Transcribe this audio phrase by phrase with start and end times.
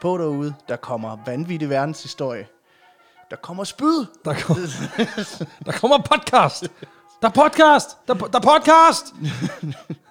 [0.00, 0.54] på derude.
[0.68, 2.46] Der kommer vanvittig verdenshistorie.
[3.30, 4.06] Der kommer spyd.
[4.24, 4.56] Der, kom,
[5.66, 6.68] der kommer podcast.
[7.22, 7.88] Der er podcast.
[8.08, 9.06] Der, der er podcast.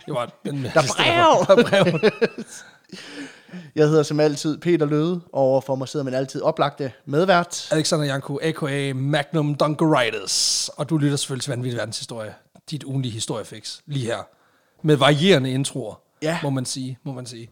[0.06, 1.56] Det var den Der er brev.
[1.58, 2.12] Der brev.
[3.76, 7.68] Jeg hedder som altid Peter Løde, og overfor mig sidder min altid oplagte medvært.
[7.72, 8.94] Alexander Janko, a.k.a.
[8.94, 10.70] Magnum Dunkeritis.
[10.78, 12.34] Og du lytter selvfølgelig til Vanvittig Verdenshistorie.
[12.70, 13.80] Dit ugenlige historiefix.
[13.86, 14.18] Lige her.
[14.82, 15.96] Med varierende introer.
[16.22, 16.40] Ja.
[16.44, 16.98] Må man sige.
[17.04, 17.50] Må man sige.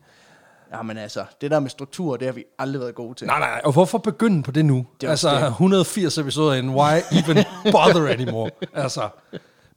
[0.73, 3.27] Jamen altså, det der med struktur, det har vi aldrig været gode til.
[3.27, 4.85] Nej, nej, og hvorfor begynde på det nu?
[5.01, 5.47] Det altså, det.
[5.47, 8.49] 180 episoder in, why even bother anymore?
[8.73, 9.09] Altså,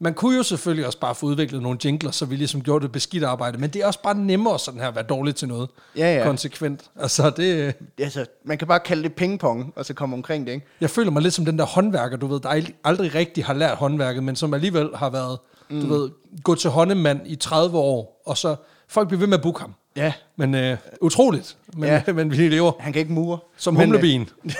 [0.00, 2.92] man kunne jo selvfølgelig også bare få udviklet nogle jingler, så vi ligesom gjorde det
[2.92, 5.68] beskidt arbejde, men det er også bare nemmere sådan her at være dårlig til noget.
[5.96, 6.24] Ja, ja.
[6.24, 6.90] Konsekvent.
[7.00, 10.66] Altså, det, Altså, man kan bare kalde det pingpong, og så komme omkring det, ikke?
[10.80, 13.54] jeg føler mig lidt som den der håndværker, du ved, der ald- aldrig rigtig har
[13.54, 15.38] lært håndværket, men som alligevel har været,
[15.70, 15.80] mm.
[15.80, 16.10] du ved,
[16.42, 18.56] gået til håndemand i 30 år, og så
[18.88, 19.74] folk bliver ved med at booke ham.
[19.98, 22.02] Ja, Men øh, utroligt, men, Ja.
[22.12, 23.38] men vi lever han kan ikke mure.
[23.56, 24.28] som Men, øh, humlebien.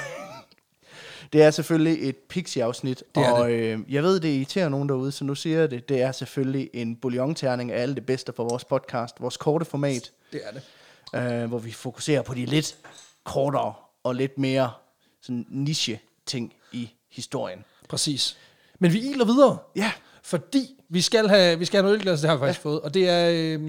[1.33, 5.25] Det er selvfølgelig et Pixie-afsnit, Det og øh, jeg ved, det irriterer nogen derude, så
[5.25, 5.89] nu siger jeg det.
[5.89, 10.11] Det er selvfølgelig en bouillon-terning af alle det bedste for vores podcast, vores korte format,
[10.33, 10.53] Det er
[11.23, 11.43] det.
[11.43, 12.77] øh, hvor vi fokuserer på de lidt
[13.25, 13.73] kortere
[14.05, 14.71] og lidt mere
[15.23, 17.65] sådan niche-ting i historien.
[17.89, 18.37] Præcis.
[18.79, 19.59] Men vi iler videre.
[19.77, 22.71] Ja, Fordi vi skal have, vi skal have noget ølglas, det har vi faktisk ja.
[22.71, 22.81] fået.
[22.81, 23.61] Og det er, øh,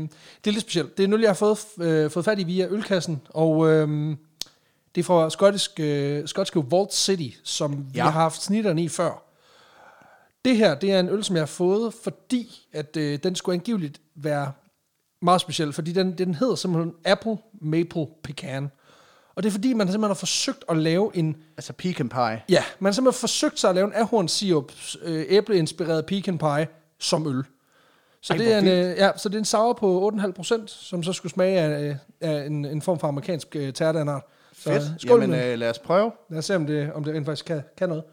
[0.43, 0.97] det er lidt specielt.
[0.97, 3.21] Det er en øl, jeg har fået, øh, fået fat i via ølkassen.
[3.29, 4.15] Og øh,
[4.95, 7.77] det er fra skotsk, øh, skotske Vault City, som ja.
[7.93, 9.23] vi har haft snitterne i før.
[10.45, 13.53] Det her, det er en øl, som jeg har fået, fordi at øh, den skulle
[13.53, 14.51] angiveligt være
[15.21, 15.73] meget speciel.
[15.73, 18.71] Fordi den, den hedder simpelthen Apple Maple Pecan.
[19.39, 22.41] Og det er fordi, man simpelthen har forsøgt at lave en altså pecan pie.
[22.49, 26.67] Ja, man har simpelthen forsøgt sig at lave en ahorn sirup, øh, æbleinspireret pecan pie
[26.97, 27.43] som øl.
[28.21, 30.69] Så, Ej, det er en, øh, ja, så det er en sour på 8,5 procent,
[30.69, 34.23] som så skulle smage af, øh, af en, en form for amerikansk øh, tærdanart.
[34.53, 34.83] Så Fedt.
[34.83, 35.51] øh, skål Jamen, øh.
[35.51, 36.11] øh, lad os prøve.
[36.29, 38.03] Lad os se, om det, om det rent faktisk kan, kan noget.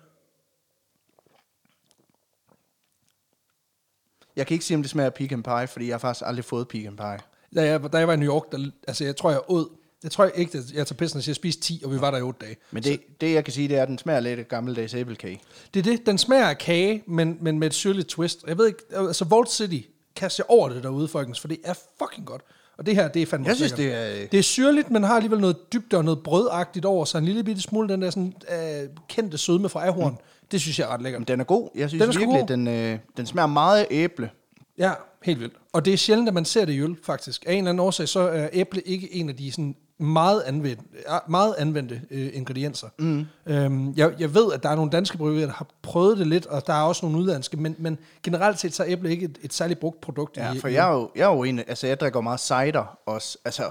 [4.37, 6.45] Jeg kan ikke sige, om det smager af pecan pie, fordi jeg har faktisk aldrig
[6.45, 7.19] fået pecan pie.
[7.57, 10.11] Da jeg, da jeg var i New York, der, altså jeg tror, jeg åd, jeg
[10.11, 12.19] tror ikke, at jeg tager pissen og siger, jeg spiste 10, og vi var der
[12.19, 12.57] i 8 dage.
[12.71, 15.41] Men det, det jeg kan sige, det er, at den smager lidt af gammeldags æblekage.
[15.75, 16.07] Det er det.
[16.07, 18.45] Den smager af kage, men, men med et syrligt twist.
[18.47, 21.75] Jeg ved ikke, altså Vault City, kast jer over det derude, folkens, for det er
[21.99, 22.43] fucking godt.
[22.79, 24.27] Og det her, det er fandme Jeg synes, det er...
[24.27, 27.19] Det er syrligt, men har alligevel noget dybde og noget brødagtigt over sig.
[27.19, 28.35] En lille bitte smule den der sådan,
[28.83, 30.13] øh, kendte sødme fra ahorn.
[30.13, 30.19] Mm.
[30.51, 31.29] Det synes jeg er ret lækkert.
[31.29, 31.69] Den er god.
[31.75, 32.49] Jeg synes Den er virkelig, god.
[32.49, 34.31] den, øh, den smager meget æble.
[34.79, 34.93] Ja,
[35.23, 35.55] helt vildt.
[35.73, 37.45] Og det er sjældent, at man ser det i øl, faktisk.
[37.47, 40.81] Af en eller anden årsag, så er æble ikke en af de sådan meget, anvendt,
[41.29, 42.89] meget anvendte øh, ingredienser.
[42.99, 43.27] Mm.
[43.47, 46.47] Øhm, jeg, jeg ved, at der er nogle danske bryggerier, der har prøvet det lidt,
[46.47, 49.39] og der er også nogle udlandske, men, men generelt set, så er æble ikke et,
[49.43, 50.37] et særligt brugt produkt.
[50.37, 52.99] Ja, i, for jeg er jo, jeg er jo en, altså jeg drikker meget cider
[53.07, 53.71] også, altså,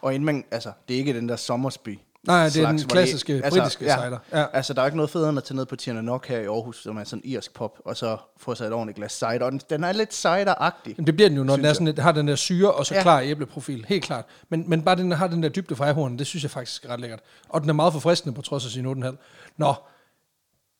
[0.00, 1.98] og inden man, altså, det er ikke den der Sommersby.
[2.26, 4.18] Nej, det er den klassiske britiske ja, cider.
[4.32, 4.44] Ja.
[4.52, 6.82] Altså, der er ikke noget federe end at tage ned på Nok her i Aarhus,
[6.82, 9.44] som er sådan en irsk pop, og så få sig et ordentligt glas cider.
[9.44, 10.94] Og den, den er lidt cider-agtig.
[10.96, 12.86] Men det bliver den jo, når den er sådan, lidt- har den der syre, og
[12.86, 13.02] så Ja.
[13.02, 13.84] klar æbleprofil.
[13.88, 14.24] Helt klart.
[14.48, 16.88] Men, men bare den har den der dybde fra ahornen, det synes jeg faktisk er
[16.88, 17.20] ret lækkert.
[17.48, 19.16] Og den er meget forfriskende på trods af sin 8,5.
[19.56, 19.74] Nå,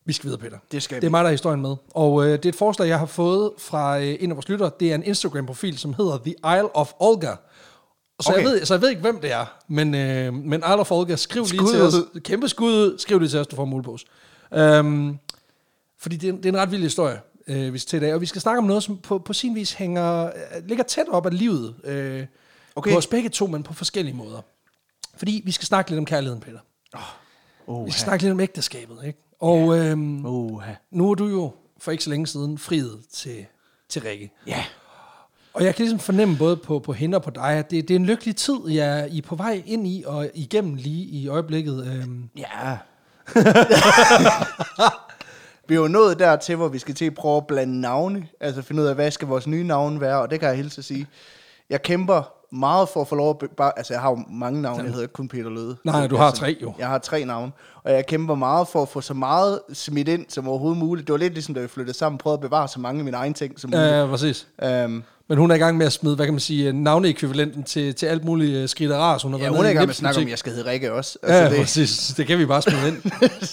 [0.07, 0.59] vi skal videre, Peter.
[0.73, 1.11] Det skal Det er vi.
[1.11, 1.77] mig, der er historien med.
[1.95, 4.71] Og øh, det er et forslag, jeg har fået fra øh, en af vores lyttere.
[4.81, 7.31] Det er en Instagram-profil, som hedder The Isle of Olga.
[8.21, 8.43] Så, okay.
[8.43, 9.47] Jeg ved, så jeg ved ikke, hvem det er.
[9.69, 11.95] Men, øh, men Isle of Olga, skriv Skud lige til os.
[12.25, 12.99] Kæmpe skud ud.
[12.99, 14.07] Skriv lige til os, du får en mulepose.
[14.51, 15.19] Um,
[15.99, 18.15] fordi det er, det er en ret vild historie, øh, vi skal til i dag.
[18.15, 21.09] Og vi skal snakke om noget, som på, på sin vis hænger, øh, ligger tæt
[21.09, 21.75] op af livet.
[21.85, 22.27] Øh,
[22.77, 22.91] okay.
[22.93, 24.41] På os begge to, men på forskellige måder.
[25.17, 26.59] Fordi vi skal snakke lidt om kærligheden, Peter.
[27.67, 29.19] Oh, Vi skal snakke lidt om ægteskabet, ikke?
[29.41, 33.47] Og øhm, oh, nu er du jo for ikke så længe siden friet til,
[33.89, 34.33] til Rikke.
[34.47, 34.65] ja.
[35.55, 37.95] Og jeg kan ligesom fornemme både på, på hende og på dig, at det, det
[37.95, 41.29] er en lykkelig tid, jeg, I er på vej ind i og igennem lige i
[41.29, 41.87] øjeblikket.
[41.87, 42.79] Øhm, Ja.
[45.69, 48.29] vi er jo nået dertil, hvor vi skal til at prøve at blande navne.
[48.41, 50.79] Altså finde ud af, hvad skal vores nye navn være, og det kan jeg hilse
[50.79, 51.07] at sige.
[51.71, 53.39] Jeg kæmper meget for at få lov at...
[53.39, 54.83] be- Bare, altså, jeg har jo mange navne.
[54.83, 55.77] Jeg hedder ikke kun Peter Løde.
[55.85, 56.73] Nej, du har altså, tre jo.
[56.79, 57.53] Jeg har tre navne.
[57.85, 61.07] Og jeg kæmper meget for at få så meget smidt ind som overhovedet muligt.
[61.07, 63.17] Det var lidt ligesom, da vi flyttede sammen, prøvede at bevare så mange af mine
[63.17, 63.89] egne ting som muligt.
[63.89, 64.47] ja, præcis.
[64.63, 67.95] Øhm, Men hun er i gang med at smide, hvad kan man sige, navneekvivalenten til,
[67.95, 69.23] til alt muligt uh, skridt og ras.
[69.23, 70.53] Hun har ja, været hun er i gang med at snakke om, at jeg skal
[70.53, 71.19] hedde Rikke også.
[71.29, 72.15] Ja, ja, det, præcis.
[72.17, 73.03] Det kan vi bare smide ind.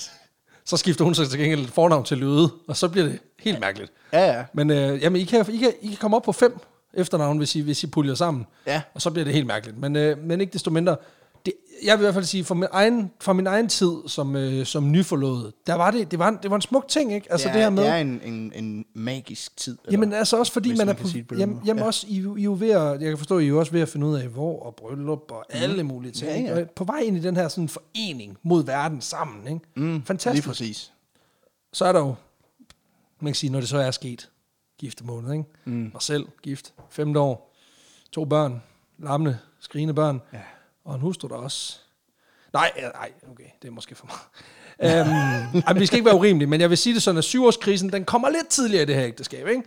[0.66, 3.92] så skifter hun så til gengæld fornavn til Løde, og så bliver det helt mærkeligt.
[4.14, 4.44] ja, ja.
[4.54, 6.60] Men øh, jamen, I, kan, I, kan, I kan komme op på fem
[6.94, 8.46] efternavn, hvis I, hvis I puljer sammen.
[8.68, 8.82] Ja.
[8.94, 9.78] Og så bliver det helt mærkeligt.
[9.78, 10.96] Men, øh, men ikke desto mindre,
[11.46, 11.54] det,
[11.84, 14.66] jeg vil i hvert fald sige, fra min egen, fra min egen tid som, øh,
[14.66, 17.32] som nyforlået, der var det, det var, en, det var en smuk ting, ikke?
[17.32, 19.78] Altså det, det, er, her med, det er en, en, en magisk tid.
[19.86, 21.86] eller- jamen altså også fordi man er man kan på, på jamen, jamen Ja.
[21.88, 23.82] også, I, I er jo ved at, jeg kan forstå, I er jo også ved
[23.82, 26.46] at finde ud af, hvor og bryllup og alle mulige ting.
[26.48, 26.64] Ja, ja.
[26.76, 29.60] På vej ind i den her sådan forening mod verden sammen, ikke?
[29.76, 30.46] Mm, Fantastisk.
[30.46, 30.92] Lige præcis.
[31.74, 32.16] Så er der jo,
[33.20, 34.30] man kan sige, når det så er sket,
[34.82, 35.44] giftemåned, ikke?
[35.66, 35.74] Mm.
[35.94, 37.56] Mig selv, gift, femte år,
[38.12, 38.64] to børn,
[39.00, 40.40] lammende, skrigende børn, Ja.
[40.86, 41.80] og en hustru der også.
[42.54, 45.08] Nej, nej, okay, det er måske for meget.
[45.54, 47.92] øhm, ej, vi skal ikke være urimelige, men jeg vil sige det sådan, at syvårskrisen,
[47.92, 49.64] den kommer lidt tidligere i det her ægteskab, ikke?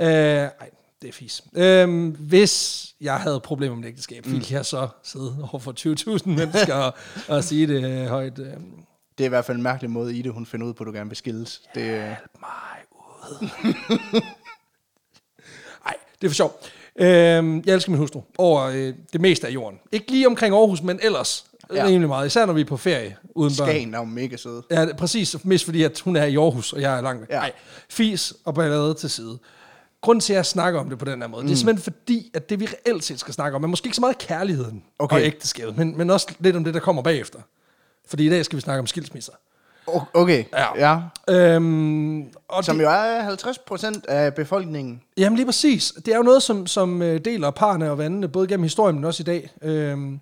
[0.00, 0.70] Øh, ej,
[1.02, 1.42] det er fis.
[1.54, 5.72] Øhm, hvis jeg havde problemer med ægteskab, ville jeg så sidde over for
[6.18, 6.94] 20.000 mennesker og,
[7.28, 8.38] og sige det øh, højt.
[8.38, 8.46] Øh,
[9.18, 10.92] Det er i hvert fald en mærkelig måde, Ide, hun finder ud på, at du
[10.92, 11.62] gerne vil skilles.
[11.74, 13.48] Det, øh, mig ud.
[16.22, 16.60] Det er for sjov.
[16.96, 19.78] Øhm, jeg elsker min hustru over øh, det meste af jorden.
[19.92, 21.84] Ikke lige omkring Aarhus, men ellers ja.
[21.86, 22.26] Rimelig meget.
[22.26, 23.68] Især når vi er på ferie uden børn.
[23.68, 24.62] Skagen er jo mega sød.
[24.70, 25.44] Ja, præcis.
[25.44, 27.30] Mest fordi, at hun er i Aarhus, og jeg er langt væk.
[27.30, 27.38] Ja.
[27.38, 27.52] Nej,
[27.88, 29.38] fis og ballade til side.
[30.00, 31.48] Grunden til, at jeg snakker om det på den her måde, mm.
[31.48, 33.94] det er simpelthen fordi, at det vi reelt set skal snakke om, er måske ikke
[33.94, 35.16] så meget kærligheden Okay.
[35.16, 37.38] og ægteskabet, men, men også lidt om det, der kommer bagefter.
[38.06, 39.32] Fordi i dag skal vi snakke om skilsmisser.
[39.86, 40.66] Okay, Ja.
[40.76, 41.00] ja.
[41.34, 45.02] Øhm, og Som det, jo er 50 procent af befolkningen.
[45.16, 45.92] Jamen lige præcis.
[46.06, 49.04] Det er jo noget, som, som øh, deler parne og vandene, både gennem historien, men
[49.04, 49.50] også i dag.
[49.62, 50.20] Øhm,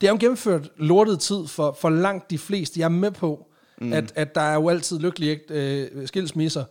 [0.00, 2.80] det er jo en gennemført lortet tid for, for langt de fleste.
[2.80, 3.46] Jeg er med på,
[3.80, 3.92] mm.
[3.92, 6.64] at, at der er jo altid lykkelige øh, skilsmisser.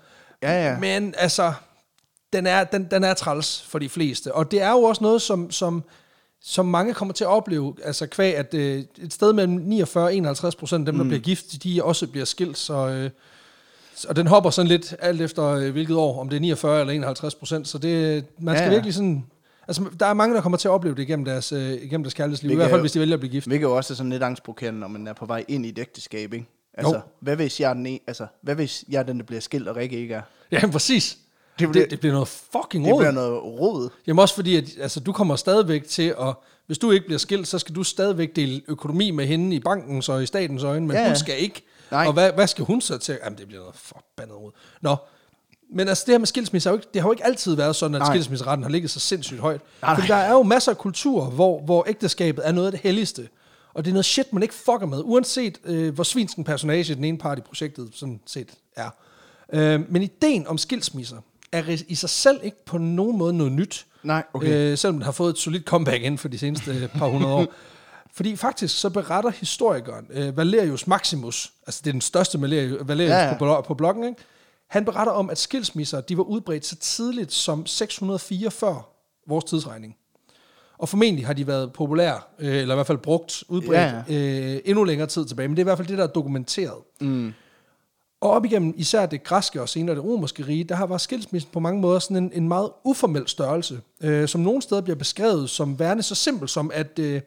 [0.44, 0.80] Ja, ja.
[0.80, 1.54] Men altså,
[2.34, 4.36] den er, den, den er træls for de fleste.
[4.36, 5.84] Og det er jo også noget, som, som,
[6.48, 7.76] som mange kommer til at opleve.
[7.84, 11.22] Altså kvæg, at øh, et sted mellem 49 og 51 procent af dem, der bliver
[11.22, 12.58] gift, de også bliver skilt.
[12.58, 13.10] Så, øh,
[14.10, 16.94] og den hopper sådan lidt alt efter øh, hvilket år, om det er 49 eller
[16.94, 17.68] 51 procent.
[17.68, 19.26] Så det, man skal Ja, ja, virkelig sådan...
[19.68, 22.14] Altså, der er mange, der kommer til at opleve det igennem deres, øh, igennem deres
[22.14, 22.50] kærlighedsliv.
[22.50, 23.48] I Hvilket hvert fald, hvis de vælger at blive gift.
[23.48, 25.80] Hvilket jo også er sådan lidt angstprovokerende, når man er på vej ind i et
[25.80, 26.46] ægteskab, ikke?
[26.74, 27.02] Altså, Jo.
[27.20, 29.68] hvad hvis jeg er den, en, altså, hvad hvis jeg er den, der bliver skilt,
[29.68, 30.22] og Rikke ikke er?
[30.52, 31.18] Ja, præcis.
[31.60, 33.02] Det Det, bliver- det, det bliver noget fucking Det råd.
[33.02, 33.90] bliver noget rod.
[34.08, 36.34] Jamen også fordi, at altså, du kommer stadigvæk til at...
[36.68, 40.10] Hvis du ikke bliver skilt, så skal du stadigvæk dele økonomi med hende i bankens
[40.10, 41.64] og i statens øjne, men Ja, hun skal ikke.
[41.92, 42.06] Nej.
[42.08, 43.18] Og hvad, hvad skal hun så til?
[43.26, 44.52] Jamen, det bliver noget forbandet råd.
[44.82, 44.96] Nå,
[45.74, 47.96] men altså det her med skilsmisse, jo ikke, det har jo ikke altid været sådan,
[47.96, 48.14] at Nej.
[48.14, 49.62] skilsmisseretten har ligget så sindssygt højt.
[49.82, 50.18] Nej, Fordi nej.
[50.20, 53.30] der er jo masser af kulturer, hvor, hvor ægteskabet er noget af det helligste.
[53.74, 57.04] Og det er noget shit, man ikke fucker med, uanset øh, hvor svinsken personage den
[57.04, 58.90] ene part i projektet sådan set er.
[59.54, 61.18] Øh, men ideen om skilsmisser
[61.58, 63.86] er i sig selv ikke på nogen måde noget nyt.
[64.04, 64.72] Nej, okay.
[64.72, 67.46] Øh, selvom den har fået et solidt comeback inden for de seneste par hundrede år.
[68.16, 73.12] Fordi faktisk så beretter historikeren øh, Valerius Maximus, altså det er den største Valerius, Valerius
[73.12, 73.38] Ja, ja.
[73.38, 74.22] På, på bloggen, ikke?
[74.68, 78.90] han beretter om, at skilsmisser de var udbredt så tidligt som 604 før
[79.28, 79.96] vores tidsregning.
[80.78, 84.54] Og formentlig har de været populære, øh, eller i hvert fald brugt, udbredt Ja, ja.
[84.54, 85.48] øh, endnu længere tid tilbage.
[85.48, 86.78] Men det er i hvert fald det, der er dokumenteret.
[87.02, 87.34] Mm.
[88.22, 91.52] Og op igennem især det græske og senere det romerske rige, der har var skilsmissen
[91.54, 95.50] på mange måder sådan en, en meget uformel størrelse, øh, som nogle steder bliver beskrevet
[95.50, 97.22] som værende så simpelt som, at øh,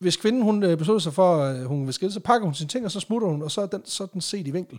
[0.00, 2.68] hvis kvinden hun øh, beslutter sig for, at hun vil skille, så pakker hun sine
[2.68, 4.78] ting, og så smutter hun, og så er den, så er den set i vinkel.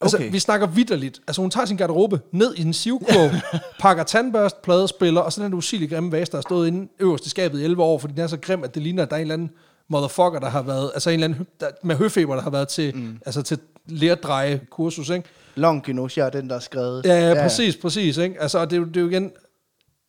[0.00, 0.32] Altså, Okay.
[0.32, 1.20] vi snakker vidderligt.
[1.26, 3.30] Altså, hun tager sin garderobe ned i en sivkurv,
[3.80, 7.30] pakker tandbørst, pladespiller, og så den usigelige grimme vase, der har stået inde øverst i
[7.30, 9.20] skabet i 11 år, fordi den er så grim, at det ligner, at der er
[9.20, 9.50] en eller anden
[9.88, 12.96] motherfucker, der har været, altså en eller anden der, med høfeber, der har været til,
[12.96, 13.18] mm.
[13.26, 15.28] altså til lerdreje kursus, ikke?
[15.54, 17.04] Longinus, er den, der er skrevet.
[17.04, 18.40] Ja, ja, præcis, præcis, ikke?
[18.42, 19.32] Altså, og det, er jo- det er jo igen,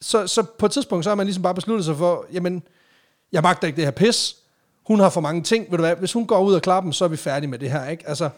[0.01, 2.63] så, så på et tidspunkt, så har man ligesom bare besluttet sig for, jamen,
[3.31, 4.35] jeg magter ikke det her pis,
[4.87, 6.93] hun har for mange ting, ved du hvad, hvis hun går ud og klapper dem,
[6.93, 8.09] så er vi færdige med det her, ikke?
[8.09, 8.29] Altså,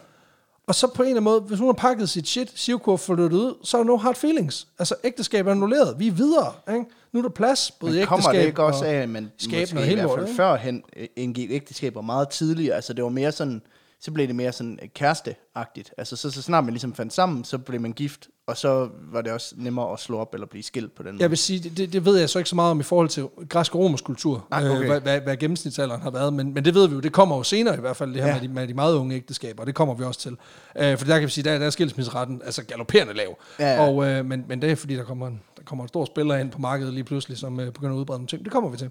[0.68, 3.32] og så på en eller anden måde, hvis hun har pakket sit shit, Sivkur flyttet
[3.32, 4.66] ud, så er der no hard feelings.
[4.78, 5.98] Altså, ægteskabet er annulleret.
[5.98, 6.84] Vi er videre, ikke?
[7.12, 9.30] Nu er der plads, både Men kommer ægteskab det ikke også og- af, at man
[9.38, 12.76] måske og i hvert fald førhen øh, indgik ægteskaber meget tidligere?
[12.76, 13.62] Altså det var mere sådan,
[14.00, 15.92] så blev det mere sådan øh, kæresteagtigt.
[15.98, 19.20] Altså så, så snart man ligesom fandt sammen, så blev man gift, og så var
[19.22, 21.22] det også nemmere at slå op eller blive skilt på den måde.
[21.22, 23.26] Jeg vil sige, det- det, ved jeg så ikke så meget om i forhold til
[23.48, 24.86] græsk og romersk kultur, Nej, øh, okay.
[24.86, 27.42] hvad, hvad, hvad gennemsnitsalderen har været, men, men det ved vi jo, det kommer jo
[27.42, 28.34] senere i hvert fald, det her ja.
[28.34, 30.36] med, de, med de meget unge ægteskaber, og det kommer vi også til.
[30.78, 33.86] Øh, for der kan vi sige, der, der er skilsmisseretten altså galopperende lav, Ja, ja.
[33.88, 36.36] Og, øh, men, men det er fordi, der kommer, en, der kommer en stor spiller
[36.36, 38.44] ind på markedet lige pludselig, som øh, begynder at udbrede nogle ting.
[38.44, 38.90] Det kommer vi til.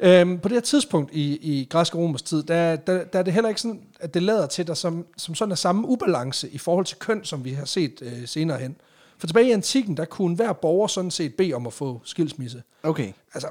[0.00, 3.22] Øhm, på det her tidspunkt i, i græsk og romersk tid, der, der, der er
[3.22, 6.48] det heller ikke sådan, at det lader til, der som, som sådan er samme ubalance
[6.48, 8.76] i forhold til køn, som vi har set øh, senere hen.
[9.18, 12.62] For tilbage i antikken, der kunne hver borger sådan set bede om at få skilsmisse.
[12.82, 13.12] Okay.
[13.34, 13.48] Altså,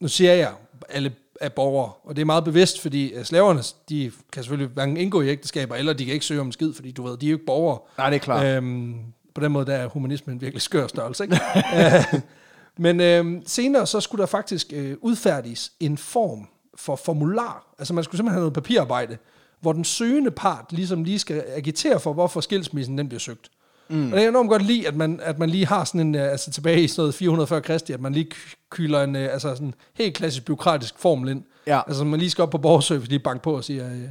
[0.00, 0.52] nu siger jeg,
[0.88, 4.96] alle er borgere, og det er meget bevidst, fordi øh, slaverne, de kan selvfølgelig hverken
[4.96, 7.30] indgå i ægteskaber, eller de kan ikke søge om skid, fordi du ved, de er
[7.30, 7.78] jo ikke borgere.
[7.98, 8.46] Nej, det er klart.
[8.46, 8.96] Øhm,
[9.34, 11.40] på den måde, der er humanismen en virkelig skør størrelse, ikke?
[12.78, 17.74] Øh, Men øhm, senere så skulle der faktisk øh, udfærdiges en form for formular.
[17.78, 19.18] Altså man skulle simpelthen have noget papirarbejde,
[19.60, 23.50] hvor den søgende part ligesom lige skal agitere for, hvorfor skilsmissen den bliver søgt.
[23.88, 24.12] Mm.
[24.12, 26.30] Og det er enormt godt lide, at man, at man lige har sådan en, øh,
[26.30, 29.54] altså tilbage i sådan noget 440 Kristi, at man lige ky- kyler en, øh, altså
[29.54, 31.42] sådan helt klassisk byråkratisk formel ind.
[31.66, 31.80] Ja.
[31.86, 34.08] Altså man lige skal op på borgerservice, lige banke på og sige, øh,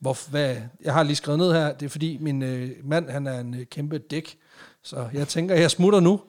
[0.00, 3.26] hvor, hvad, jeg har lige skrevet ned her, det er fordi min øh, mand, han
[3.26, 4.36] er en øh, kæmpe dæk,
[4.82, 6.20] så jeg tænker, jeg smutter nu.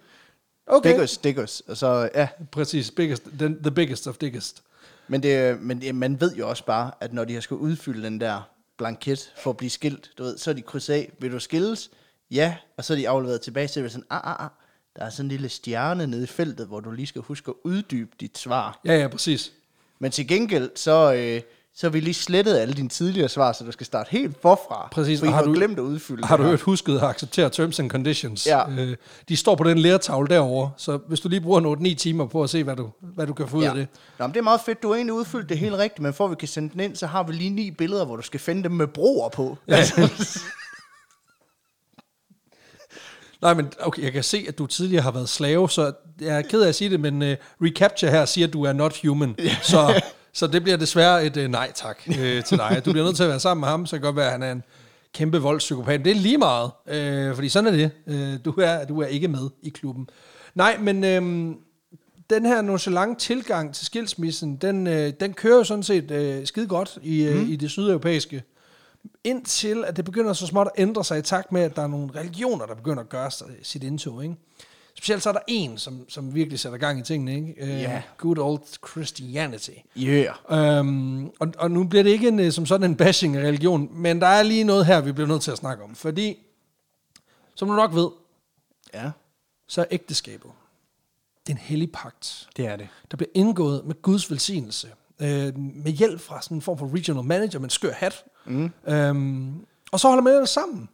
[0.67, 1.59] Okay, Diggers, diggers.
[1.59, 2.27] Og så, ja.
[2.51, 4.63] præcis, biggest, den, the biggest of biggest.
[5.07, 8.03] Men, det, men det, man ved jo også bare, at når de har skulle udfylde
[8.03, 11.31] den der blanket for at blive skilt, du ved, så er de krydset af, vil
[11.31, 11.91] du skilles?
[12.31, 14.49] Ja, og så er de afleveret tilbage, så det sådan, ah, ah, ah,
[14.95, 17.55] der er sådan en lille stjerne nede i feltet, hvor du lige skal huske at
[17.63, 18.79] uddybe dit svar.
[18.85, 19.53] Ja, ja, præcis.
[19.99, 21.41] Men til gengæld, så, øh,
[21.75, 24.87] så har vi lige slettet alle dine tidligere svar, så du skal starte helt forfra.
[24.91, 27.49] Præcis, For I har, har du- glemt at udfylde Har du hørt husket at acceptere
[27.49, 28.47] terms and conditions?
[28.47, 28.69] Ja.
[28.69, 28.95] Øh,
[29.29, 32.43] de står på den lærtavle derovre, så hvis du lige bruger en 8-9 timer på
[32.43, 33.87] at se, hvad du, hvad du kan få ud af det.
[34.19, 34.83] Nå, men det er meget fedt.
[34.83, 36.95] Du har egentlig udfyldt det helt rigtigt, men for at vi kan sende den ind,
[36.95, 39.57] så har vi lige ni billeder, hvor du skal finde dem med broer på.
[39.67, 39.83] Ja.
[43.41, 46.41] Nej, men okay, jeg kan se, at du tidligere har været slave, så jeg er
[46.41, 47.27] ked af at sige det, men uh,
[47.61, 49.35] reCAPTCHA her siger, at du er not human.
[49.61, 50.01] Så,
[50.33, 52.81] så det bliver desværre et uh, nej tak uh, til dig.
[52.85, 54.31] Du bliver nødt til at være sammen med ham, så det kan godt være, at
[54.31, 54.63] han er en
[55.13, 56.05] kæmpe voldspsykopat.
[56.05, 56.71] Det er lige meget,
[57.29, 57.91] uh, fordi sådan er det.
[58.07, 60.09] Uh, du, er, du er ikke med i klubben.
[60.55, 61.55] Nej, men uh,
[62.29, 66.67] den her nonchalant tilgang til skilsmissen, den, uh, den kører jo sådan set uh, skide
[66.67, 67.49] godt i, uh, mm.
[67.49, 68.43] i det sydeuropæiske
[69.23, 71.87] indtil at det begynder så småt at ændre sig i takt med, at der er
[71.87, 74.23] nogle religioner, der begynder at gøre sig- sit indtog.
[74.23, 74.35] Ikke?
[74.95, 77.35] Specielt så er der en, som, som virkelig sætter gang i tingene.
[77.35, 77.53] Ikke?
[77.57, 78.01] Øh, Ja.
[78.17, 79.69] Good old Christianity.
[79.97, 80.79] Yeah.
[80.79, 83.89] Um, og, og nu bliver det ikke en, øh, som sådan en bashing af religion,
[83.91, 85.95] men der er lige noget her, vi bliver nødt til at snakke om.
[85.95, 86.37] Fordi,
[87.55, 88.09] som du nok ved,
[88.93, 89.11] Ja,
[89.67, 90.51] så er ægteskabet,
[91.47, 92.87] det er en hellig pagt, det er det.
[93.11, 94.87] der bliver indgået med Guds velsignelse,
[95.19, 98.23] øh, med hjælp fra sådan en form for regional manager med en skør hat.
[98.45, 98.71] Mm.
[98.87, 100.89] Øhm, og så holder man det sammen,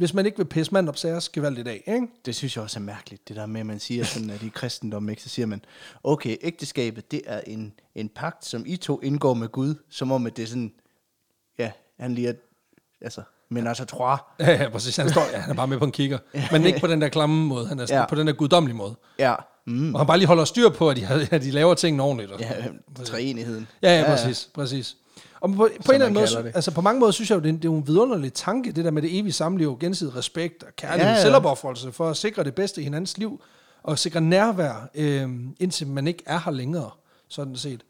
[0.00, 1.82] hvis man ikke vil pisse mand op særlig gevaldigt af.
[1.86, 2.06] Ikke?
[2.26, 4.48] Det synes jeg også er mærkeligt, det der med, at man siger sådan, at i
[4.48, 5.64] kristendom, ikke, så siger man,
[6.04, 10.26] okay, ægteskabet, det er en, en pagt, som I to indgår med Gud, som om,
[10.26, 10.72] at det er sådan,
[11.58, 12.32] ja, han lige er,
[13.00, 14.96] altså, men altså, tror, Ja, ja, præcis.
[14.96, 16.18] Han, står, ja, han er bare med på en kigger.
[16.52, 17.66] Men ikke på den der klamme måde.
[17.66, 17.98] Han er Ja.
[17.98, 18.06] ja.
[18.06, 18.94] på den der guddommelige måde.
[19.18, 19.34] ja,
[19.66, 22.30] mm, Og han bare lige holder styr på, at de, at de laver tingene ordentligt.
[22.30, 22.54] Og, ja,
[23.04, 23.68] treenigheden.
[23.82, 24.60] Ja, ja, præcis, ja.
[24.60, 24.96] præcis.
[25.40, 26.52] Og på, på en eller anden måde, det.
[26.54, 28.72] altså på mange måder synes jeg jo, det er, en- det er en vidunderlig tanke,
[28.72, 32.16] det der med det evige samliv, gensidig respekt og kærlighed, Ja, ja, selvopoffrelse for at
[32.16, 33.40] sikre det bedste i hinandens liv,
[33.82, 35.28] og sikre nærvær, øh,
[35.60, 36.90] indtil man ikke er her længere,
[37.28, 37.80] sådan set.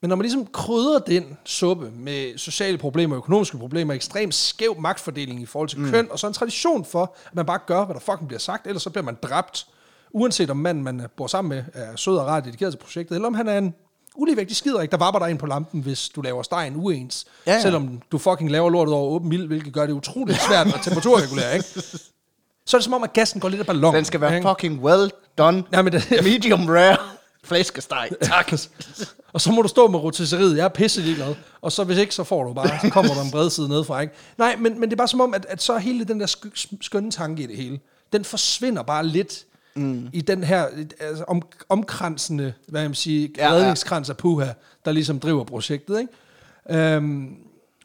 [0.00, 5.42] Men når man ligesom krydder den suppe med sociale problemer, økonomiske problemer, ekstremt skæv magtfordeling
[5.42, 5.90] i forhold til mm.
[5.90, 8.66] køn, og så en tradition for, at man bare gør, hvad der fucking bliver sagt,
[8.66, 9.66] ellers så bliver man dræbt,
[10.10, 13.26] uanset om manden, man bor sammen med, er sød og ret dedikeret til projektet, eller
[13.28, 13.74] om han er en
[14.16, 17.60] uligevægtig skiderik, der vapper dig ind på lampen, hvis du laver stegen uens, Ja, ja,
[17.62, 21.54] selvom du fucking laver lortet over åben ild, hvilket gør det utroligt svært at temperaturregulere,
[21.54, 21.66] ikke?
[22.66, 23.94] Så er det som om, at gassen går lidt af ballon.
[23.94, 24.48] Den skal være ikke?
[24.48, 25.64] fucking well done.
[25.72, 26.96] Ja, men det, Medium rare.
[27.44, 28.10] Flæskesteg.
[28.22, 28.52] Tak.
[29.32, 30.56] og så må du stå med rotisseriet.
[30.56, 31.34] Jeg er pisse ligeglad.
[31.60, 34.00] Og så hvis ikke, så får du bare, så kommer der en bred side nedefra.
[34.00, 34.14] Ikke?
[34.38, 36.76] Nej, men, men det er bare som om, at, at så hele den der sk-
[36.80, 37.80] skønne tanke i det hele,
[38.12, 40.08] den forsvinder bare lidt mm.
[40.12, 40.66] i den her
[41.00, 44.52] altså, om, omkransende, hvad jeg vil sige, Ja, redningskrans af puha,
[44.84, 46.00] der ligesom driver projektet.
[46.00, 46.94] Ikke?
[46.94, 47.36] Øhm,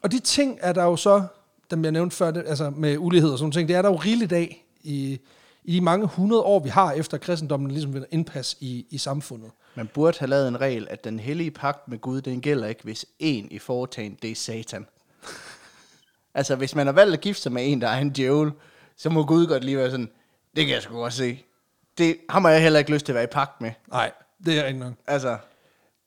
[0.02, 1.22] og de ting er der jo så,
[1.70, 3.96] dem jeg nævnte før, det, altså med ulighed og sådan ting, det er der jo
[3.96, 5.20] rigeligt af i,
[5.64, 9.50] i de mange hundrede år, vi har efter kristendommen ligesom vinder indpas i, i samfundet.
[9.74, 12.84] Man burde have lavet en regel, at den hellige pagt med Gud, den gælder ikke,
[12.84, 14.86] hvis en i foretagen, det er satan.
[16.34, 18.50] altså, hvis man har valgt at gifte sig med en, der er en djævel,
[18.96, 20.10] så må Gud godt lige være sådan,
[20.56, 21.44] det kan jeg sgu godt se.
[21.98, 23.70] Det har man jeg heller ikke lyst til at være i pagt med.
[23.90, 24.10] Nej,
[24.46, 24.92] det er ikke nok.
[25.06, 25.36] Altså,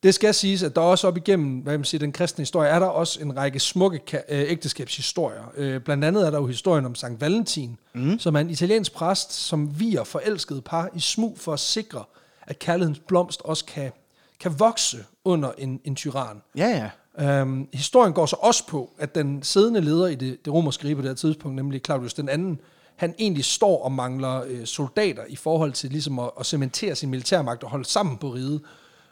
[0.04, 2.80] Det skal siges, at der også op igennem hvad man siger, den kristne historie, er
[2.80, 4.22] der også en række smukke øh,
[4.52, 5.52] ægteskabshistorier.
[5.58, 8.20] Øh, blandt andet er der jo historien om Sankt Valentin, mm.
[8.20, 12.04] som er en italiensk præst, som viger forelskede par i smug for at sikre,
[12.48, 13.92] at kærlighedens blomst også kan,
[14.40, 16.42] kan vokse under en, en tyran.
[16.58, 16.90] ja ja.
[17.20, 20.96] Øhm, historien går så også på, at den siddende leder i det, det romerske rige
[20.96, 22.60] på det her tidspunkt, nemlig Claudius den anden,
[23.02, 27.10] han egentlig står og mangler øh, soldater i forhold til ligesom at, at cementere sin
[27.10, 28.62] militærmagt og holde sammen på riget.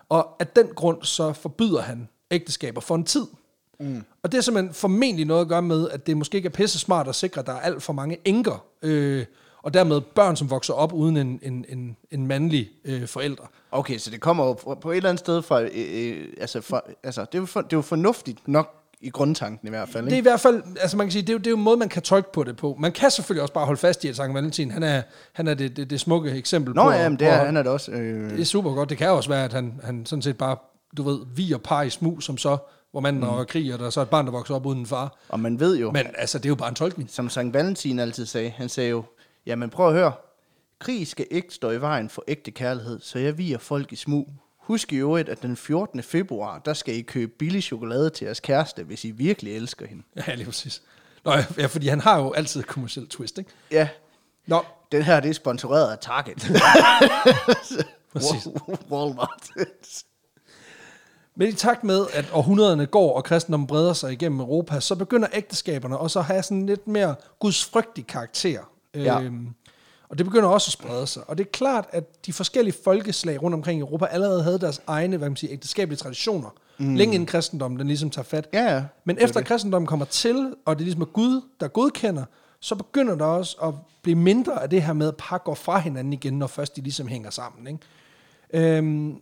[0.10, 3.26] Og af den grund så forbyder han ægteskaber for en tid.
[3.80, 4.04] Mm.
[4.24, 6.80] Og det er simpelthen formentlig noget at gøre med, at det måske ikke er pisse
[6.80, 9.26] smart at sikre, at der er alt for mange enker, øh,
[9.64, 13.44] og dermed børn, som vokser op uden en, en, en, en mandlig øh, forælder.
[13.72, 16.82] Okay, så det kommer jo på- et eller andet sted fra, øh, øh, altså, fra,
[17.04, 20.06] altså det, er jo for, det er jo fornuftigt nok i grundtanken i hvert fald,
[20.06, 20.30] Det er ikke?
[20.30, 21.78] i hvert fald, altså man kan sige, det er, jo, det er jo en måde,
[21.78, 22.76] man kan tolke på det på.
[22.80, 25.02] Man kan selvfølgelig også bare holde fast i, at Sankt Valentin, han er,
[25.34, 26.92] han er det, det, det smukke eksempel Nå på.
[26.92, 27.92] ja, men det er, han er det også.
[27.92, 28.90] Øh, det er super godt.
[28.90, 30.58] Det kan også være, at han, han sådan set bare
[30.98, 32.58] du ved, vi og par i smug, som så,
[32.92, 33.30] hvor manden mm.
[33.30, 35.18] og krig, og der er så et barn, der vokser op uden en far.
[35.30, 37.10] Og man ved jo, Men altså, det er jo bare en tolkning.
[37.10, 39.04] som Sankt Valentin altid sagde, han sagde jo,
[39.46, 40.12] jamen prøv at høre,
[40.80, 44.30] krig skal ikke stå i vejen for ægte kærlighed, så jeg viger folk i smug.
[44.70, 46.04] Husk i øvrigt, at den 14.
[46.04, 50.04] februar, der skal I købe billig chokolade til jeres kæreste, hvis I virkelig elsker hende.
[50.28, 50.82] Ja, lige præcis.
[51.26, 53.50] Nå, ja, fordi han har jo altid et kommersielt twist, ikke?
[53.72, 53.90] Ja,
[54.48, 56.38] Nå, den her, det er sponsoreret af Target.
[58.14, 58.48] præcis.
[58.92, 59.50] Walmart.
[61.36, 65.28] Men i takt med, at århundrederne går, og kristendommen breder sig igennem Europa, så begynder
[65.34, 68.60] ægteskaberne også at have sådan lidt mere gudsfrygtig karakter.
[68.96, 69.22] Ja.
[69.22, 69.50] Øhm,
[70.10, 71.24] og det begynder også at sprede sig.
[71.28, 74.82] Og det er klart, at de forskellige folkeslag rundt omkring i Europa allerede havde deres
[74.88, 76.50] egne hvad man siger, ægteskabelige traditioner.
[76.78, 76.96] Mm.
[76.96, 78.50] Længe inden kristendommen den ligesom tager fat.
[78.54, 78.84] Ja, ja.
[79.06, 79.48] Men Det er efter det.
[79.48, 82.26] kristendommen kommer til, og det ligesom er Gud, der godkender,
[82.60, 85.80] så begynder der også at blive mindre af det her med, at par går fra
[85.80, 87.68] hinanden igen, når først de ligesom hænger sammen.
[87.68, 88.78] Ikke?
[88.78, 89.22] Øhm,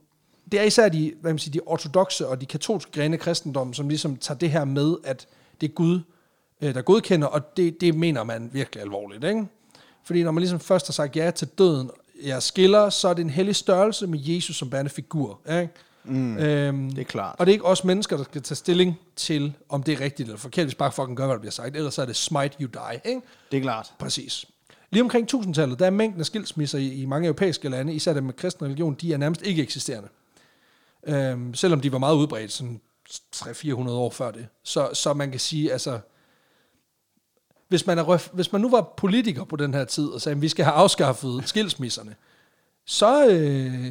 [0.51, 3.73] det er især de, hvad man siger, de ortodoxe og de katolske grene af kristendommen,
[3.73, 5.27] som ligesom tager det her med, at
[5.61, 5.99] det er Gud,
[6.61, 9.23] øh, der godkender, og det, det mener man virkelig alvorligt.
[9.23, 9.47] Ikke?
[10.07, 11.89] Fordi når man ligesom først har sagt ja til døden,
[12.23, 15.39] jeg skiller, så er det en hellig størrelse med Jesus som bærende figur.
[15.49, 15.69] Ikke?
[16.03, 17.35] Mm, øhm, det er klart.
[17.39, 20.27] Og det er ikke os mennesker, der skal tage stilling til, om det er rigtigt
[20.27, 21.75] eller forkert, hvis bare fucking gør, hvad der bliver sagt.
[21.75, 23.01] Ellers så er det smite you die.
[23.05, 23.21] Ikke?
[23.51, 23.93] Det er klart.
[23.99, 24.45] Præcis.
[24.91, 28.23] Lige omkring 1000-tallet, der er mængden af skilsmisser i, i mange europæiske lande, især dem
[28.23, 30.09] med kristen religion, de er nærmest ikke eksisterende.
[31.07, 32.81] Øhm, selvom de var meget udbredt, sådan
[33.35, 34.47] 300-400 år før det.
[34.63, 35.99] Så, så man kan sige, altså,
[37.67, 40.41] hvis man, er, hvis man nu var politiker på den her tid, og sagde, at
[40.41, 42.15] vi skal have afskaffet skilsmisserne,
[42.85, 43.85] så, øh,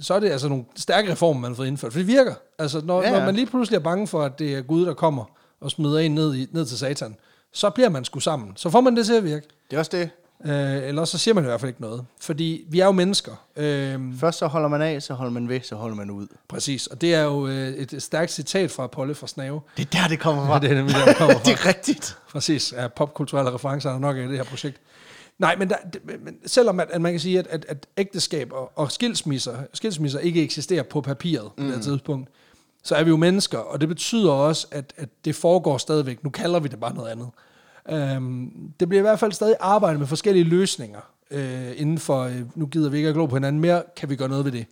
[0.00, 1.92] så er det altså nogle stærke reformer, man har fået indført.
[1.92, 2.34] For det virker.
[2.58, 3.10] Altså, når, ja.
[3.10, 5.24] når man lige pludselig er bange for, at det er Gud, der kommer
[5.60, 7.16] og smider en ned, i, ned til satan,
[7.52, 8.52] så bliver man sgu sammen.
[8.56, 9.46] Så får man det til at virke.
[9.70, 10.10] Det er også det.
[10.44, 12.04] Øh, eller så siger man i hvert fald ikke noget.
[12.20, 13.32] Fordi vi er jo mennesker.
[13.56, 16.26] Øh, Først så holder man af, så holder man væk, så holder man ud.
[16.48, 16.86] præcis.
[16.86, 19.60] Og det er jo øh, et stærkt citat fra Polle fra Snave.
[19.76, 20.52] Det er der, det kommer fra.
[20.54, 21.44] Ja, det er nemlig der, det kommer fra.
[21.44, 22.18] det er rigtigt.
[22.30, 24.80] Præcis, ja, popkulturelle referencer er nok i det her projekt.
[25.38, 28.72] Nej, men, der, men selvom at, at man kan sige, at, at, at ægteskab og,
[28.76, 31.62] og skilsmisser, skilsmisser ikke eksisterer på papiret mm.
[31.62, 32.28] på det her tidspunkt,
[32.84, 36.24] så er vi jo mennesker, og det betyder også, at, at det foregår stadigvæk.
[36.24, 37.28] Nu kalder vi det bare noget andet.
[37.90, 42.40] Øhm, det bliver i hvert fald stadig arbejdet med forskellige løsninger øh, inden for, øh,
[42.54, 44.66] nu gider vi ikke at glo på hinanden mere, kan vi gøre noget ved det.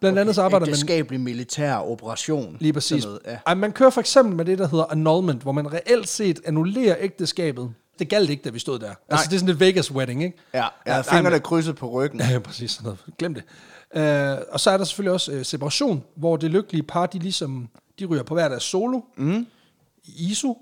[0.00, 1.20] Blandt okay, andet så arbejder man...
[1.22, 2.56] Militær operation.
[2.60, 3.04] Lige præcis.
[3.04, 3.38] Noget, ja.
[3.46, 6.96] Ej, man kører for eksempel med det, der hedder annulment, hvor man reelt set annullerer
[7.00, 7.70] ægteskabet.
[7.98, 8.86] Det galt ikke, da vi stod der.
[8.86, 8.94] Nej.
[9.08, 10.38] Altså, det er sådan et Vegas wedding, ikke?
[10.54, 12.20] Ja, Ja, nej, fingrene men- krydset på ryggen.
[12.30, 12.98] Ja, præcis sådan noget.
[13.18, 13.42] Glem det.
[13.96, 17.68] Uh, og så er der selvfølgelig også uh, separation, hvor det lykkelige par, de ligesom,
[17.98, 19.46] de ryger på hver deres solo, mm.
[20.04, 20.58] i ISO,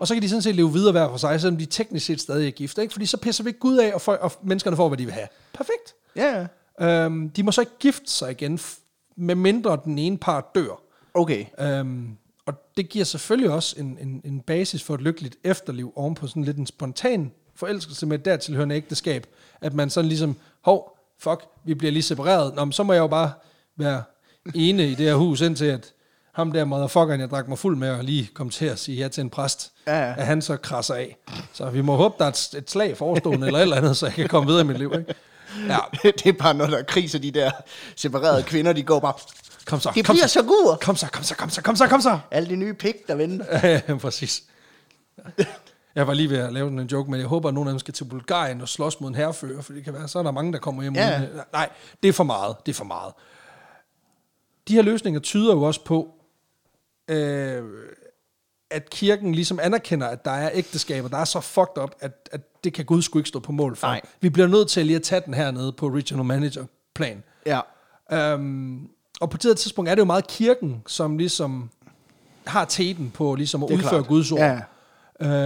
[0.00, 2.20] og så kan de sådan set leve videre hver for sig, selvom de teknisk set
[2.20, 2.92] stadig er gift, ikke?
[2.92, 5.14] Fordi så pisser vi ikke Gud af, og, for, og menneskerne får, hvad de vil
[5.14, 5.28] have.
[5.52, 5.94] Perfekt.
[6.16, 6.46] Ja,
[6.80, 7.06] ja.
[7.06, 8.60] Uh, de må så ikke gifte sig igen,
[9.16, 10.82] med mindre den ene part dør.
[11.14, 11.44] Okay.
[11.60, 16.14] Øhm, og det giver selvfølgelig også en, en, en basis for et lykkeligt efterliv oven
[16.14, 19.26] på sådan lidt en spontan forelskelse med et dertilhørende ægteskab.
[19.60, 22.54] At man sådan ligesom, hov, fuck, vi bliver lige separeret.
[22.54, 23.32] Nå, men så må jeg jo bare
[23.76, 24.02] være
[24.54, 25.92] ene i det her hus, indtil at
[26.32, 29.08] ham der motherfuckeren, jeg drak mig fuld med, og lige kom til at sige ja
[29.08, 30.14] til en præst, Ja, ja.
[30.18, 31.16] at han så krasser af.
[31.52, 34.06] Så vi må håbe, der er et, et slag forestående eller et eller andet, så
[34.06, 34.92] jeg kan komme videre i mit liv.
[34.98, 35.14] Ikke?
[35.68, 35.78] Ja,
[36.18, 37.50] det er bare noget, der kriser de der
[37.96, 39.12] separerede kvinder, de går bare...
[39.66, 40.78] kom så, Det kom bliver så, så gur.
[40.82, 42.18] kom så, kom så, kom så, kom så, kom så.
[42.30, 43.58] Alle de nye pik, der venter.
[43.88, 44.42] Ja, præcis.
[45.94, 47.72] Jeg var lige ved at lave sådan en joke, men jeg håber, at nogle af
[47.72, 50.22] dem skal til Bulgarien og slås mod en herrefører, for det kan være, så er
[50.22, 50.94] der mange, der kommer hjem.
[50.94, 51.18] Ja.
[51.20, 51.68] uden- Nej,
[52.02, 52.56] det er for meget.
[52.66, 53.12] Det er for meget.
[54.68, 56.14] De her løsninger tyder jo også på,
[57.10, 57.64] øh,
[58.70, 62.64] at kirken ligesom anerkender, at der er ægteskaber, der er så fucked up, at, at
[62.64, 63.86] det kan Gud sgu ikke stå på mål for.
[63.86, 64.00] Nej.
[64.20, 67.22] Vi bliver nødt til lige at tage den hernede på regional manager plan.
[67.46, 67.60] Ja.
[68.12, 68.88] Øhm,
[69.20, 71.70] og på det her tidspunkt er det jo meget kirken, som ligesom
[72.46, 74.06] har teten på ligesom at udføre klart.
[74.06, 74.40] Guds ord.
[74.40, 74.60] Ja.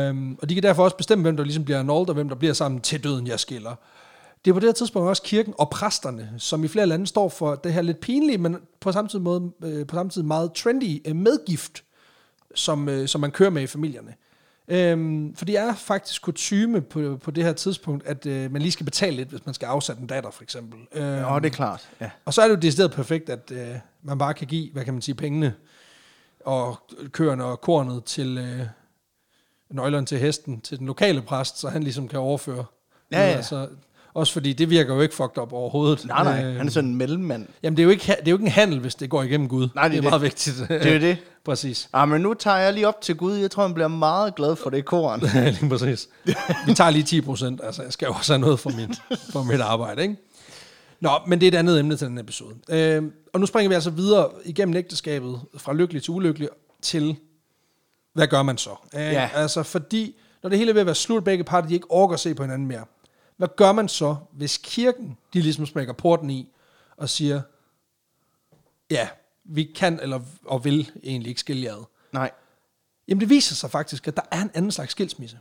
[0.08, 2.36] Øhm, og de kan derfor også bestemme, hvem der ligesom bliver annulled, og hvem der
[2.36, 3.74] bliver sammen til døden, jeg skiller.
[4.44, 7.28] Det er på det her tidspunkt også kirken og præsterne, som i flere lande står
[7.28, 10.52] for det her lidt pinlige, men på samme tid, måde, øh, på samme tid meget
[10.52, 11.84] trendy øh, medgift,
[12.54, 14.14] som, øh, som man kører med i familierne.
[14.68, 18.72] Øhm, for det er faktisk kutyme på, på det her tidspunkt, at øh, man lige
[18.72, 20.80] skal betale lidt, hvis man skal afsætte en datter, for eksempel.
[20.92, 21.88] Øhm, Nå, det er klart.
[22.00, 22.10] Ja.
[22.24, 24.94] og så er det jo decideret perfekt, at øh, man bare kan give, hvad kan
[24.94, 25.54] man sige, pengene
[26.44, 26.78] og
[27.10, 28.66] køerne og kornet til øh,
[29.70, 32.64] nøglerne til hesten, til den lokale præst, så han ligesom kan overføre.
[33.12, 33.36] Ja, ja.
[33.36, 33.68] Altså,
[34.14, 36.04] også fordi det virker jo ikke fucked up overhovedet.
[36.04, 36.44] Nej, nej.
[36.44, 37.46] Øh, Han er sådan en mellemmand.
[37.62, 39.48] Jamen, det er, jo ikke, det er jo ikke en handel, hvis det går igennem
[39.48, 39.68] Gud.
[39.74, 40.10] Nej, det er det er det.
[40.10, 40.56] meget vigtigt.
[40.68, 41.16] Det er det.
[41.44, 41.88] præcis.
[41.92, 43.34] Ah, men nu tager jeg lige op til Gud.
[43.36, 45.20] Jeg tror, han bliver meget glad for det koren.
[45.60, 46.08] Lige præcis.
[46.66, 47.60] Vi tager lige 10 procent.
[47.64, 50.16] Altså, jeg skal jo også have noget for mit, for mit arbejde, ikke?
[51.00, 52.54] Nå, men det er et andet emne til den episode.
[52.68, 56.48] Øh, og nu springer vi altså videre igennem ægteskabet, fra lykkelig til ulykkelig,
[56.82, 57.16] til,
[58.14, 58.70] hvad gør man så?
[58.94, 59.28] Øh, Ja.
[59.34, 62.14] Altså, fordi, når det hele er ved at være slut, begge parter, de ikke orker
[62.14, 62.84] at se på hinanden mere.
[63.36, 66.48] Hvad gør man så, hvis kirken, de ligesom smækker porten i,
[66.96, 67.42] og siger,
[68.90, 69.08] ja,
[69.44, 71.84] vi kan eller og vil egentlig ikke skille jer ad.
[72.12, 72.30] Nej.
[73.08, 75.38] Jamen, det viser sig faktisk, at der er en anden slags skilsmisse,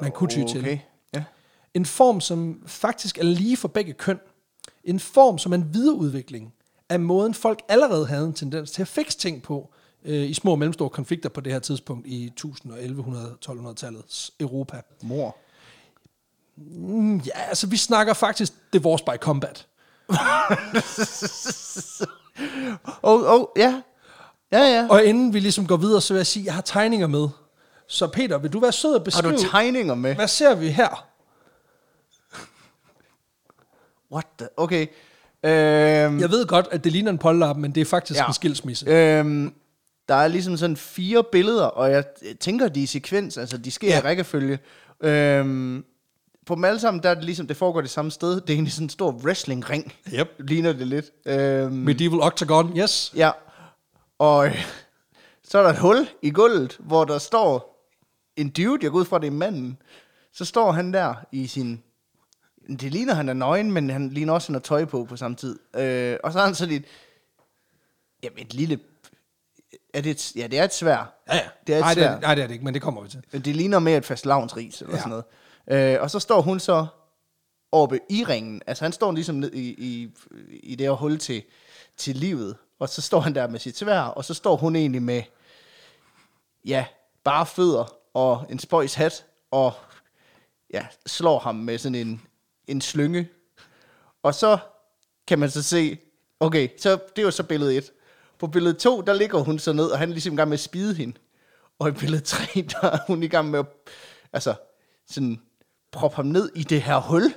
[0.00, 0.60] man kunne ty til.
[0.60, 0.78] Okay.
[1.14, 1.24] Ja.
[1.74, 4.20] En form, som faktisk er lige for begge køn.
[4.84, 6.54] En form, som er en videreudvikling
[6.88, 9.72] af måden, folk allerede havde en tendens til at fikse ting på
[10.04, 14.80] øh, i små og mellemstore konflikter på det her tidspunkt i 1000- og 1100-1200-tallets Europa.
[15.02, 15.36] Mor.
[16.56, 19.66] Mm, ja, altså vi snakker faktisk divorce by combat.
[23.02, 23.82] Oh, oh, ja.
[24.52, 24.86] Ja, ja.
[24.90, 27.28] Og inden vi ligesom går videre, så vil jeg sige, at jeg har tegninger med.
[27.88, 30.14] Så Peter, vil du være sød Har beskrive, du tegninger med?
[30.14, 31.06] hvad ser vi her?
[34.12, 34.48] What the?
[34.56, 34.86] Okay.
[35.44, 38.26] Øhm, Jeg ved godt, at det ligner en polterap, men det er faktisk ja.
[38.26, 38.86] en skilsmisse.
[38.86, 39.54] Øhm,
[40.08, 42.04] der er ligesom sådan fire billeder, og jeg
[42.40, 43.88] tænker, de er i sekvens, altså de sker.
[43.88, 43.98] Ja.
[43.98, 44.58] i rækkefølge.
[45.00, 45.84] Øhm,
[46.46, 48.40] på dem alle sammen, der er det ligesom, det foregår det samme sted.
[48.40, 50.28] Det er egentlig sådan en stor wrestling-ring, Yep.
[50.38, 51.06] ligner det lidt.
[51.26, 53.12] Øhm, Medieval Octagon, yes.
[53.16, 53.30] Ja,
[54.18, 54.66] og øh,
[55.44, 57.72] så er der et hul i gulvet, hvor der står
[58.36, 59.78] en dude, jeg går ud fra, det er manden.
[60.32, 61.82] Så står han der i sin...
[62.68, 65.36] Det ligner, han er nøgen, men han ligner også, han har tøj på på samme
[65.36, 65.58] tid.
[65.76, 66.84] Øh, og så har han sådan et...
[68.22, 68.78] Jamen, et lille...
[69.94, 71.14] Er det et, ja, det er et svær.
[71.28, 71.42] Ja, ja.
[71.66, 73.08] Det er et nej, det er, nej, det er det ikke, men det kommer vi
[73.08, 73.22] til.
[73.32, 74.98] Det ligner mere et fast lavnsris eller ja.
[74.98, 75.24] sådan noget.
[75.70, 76.86] Øh, og så står hun så
[77.72, 78.62] oppe i ringen.
[78.66, 80.10] Altså han står ligesom ned i, i,
[80.62, 81.42] i det her hul til,
[81.96, 82.56] til livet.
[82.78, 85.22] Og så står han der med sit svær, og så står hun egentlig med,
[86.64, 86.86] ja,
[87.24, 89.72] bare fødder og en spøjs hat, og
[90.72, 92.22] ja, slår ham med sådan en,
[92.66, 93.28] en slynge.
[94.22, 94.58] Og så
[95.26, 95.98] kan man så se,
[96.40, 97.92] okay, så det var så billede 1.
[98.38, 100.56] På billede 2, der ligger hun så ned, og han er ligesom i gang med
[100.56, 101.18] at spide hende.
[101.78, 103.66] Og i billede 3, der er hun i gang med at,
[104.32, 104.54] altså,
[105.06, 105.40] sådan,
[105.92, 107.34] proppe ham ned i det her hul.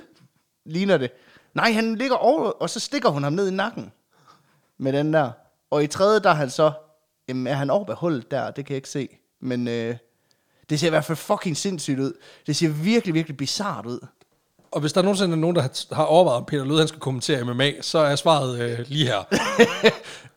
[0.66, 1.10] Ligner det.
[1.54, 3.92] Nej, han ligger over, og så stikker hun ham ned i nakken.
[4.78, 5.30] Med den der.
[5.70, 6.72] Og i tredje, der er han så,
[7.28, 9.08] jamen er han over ved hullet der, det kan jeg ikke se.
[9.40, 9.96] Men øh,
[10.70, 12.12] det ser i hvert fald fucking sindssygt ud.
[12.46, 14.06] Det ser virkelig, virkelig bizart ud.
[14.72, 17.00] Og hvis der nogensinde er nogen, der har- har overvejet, om Peter Lød, han skal
[17.00, 19.22] kommentere MMA, så er svaret øh, lige her.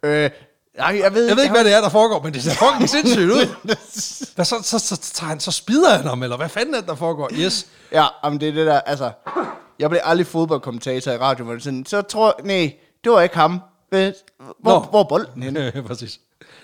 [0.05, 0.29] Øh,
[0.77, 2.89] nej, jeg ved, Jeg ved ikke, hvad det er, der foregår, men det ser fucking
[2.89, 3.47] sindssygt ud.
[4.35, 6.89] Hvad så, så, så, tager han, så spider han ham, eller hvad fanden er det,
[6.89, 7.29] der foregår?
[7.33, 7.67] Yes.
[7.91, 9.11] Ja, men det er det der, altså...
[9.79, 13.35] Jeg blev aldrig fodboldkommentator i radio, det sådan, så tror jeg, nej, det var ikke
[13.35, 13.61] ham.
[13.89, 14.13] Hvor,
[14.63, 14.79] Nå.
[14.79, 15.71] hvor er bolden henne?
[15.75, 16.19] Ja, præcis.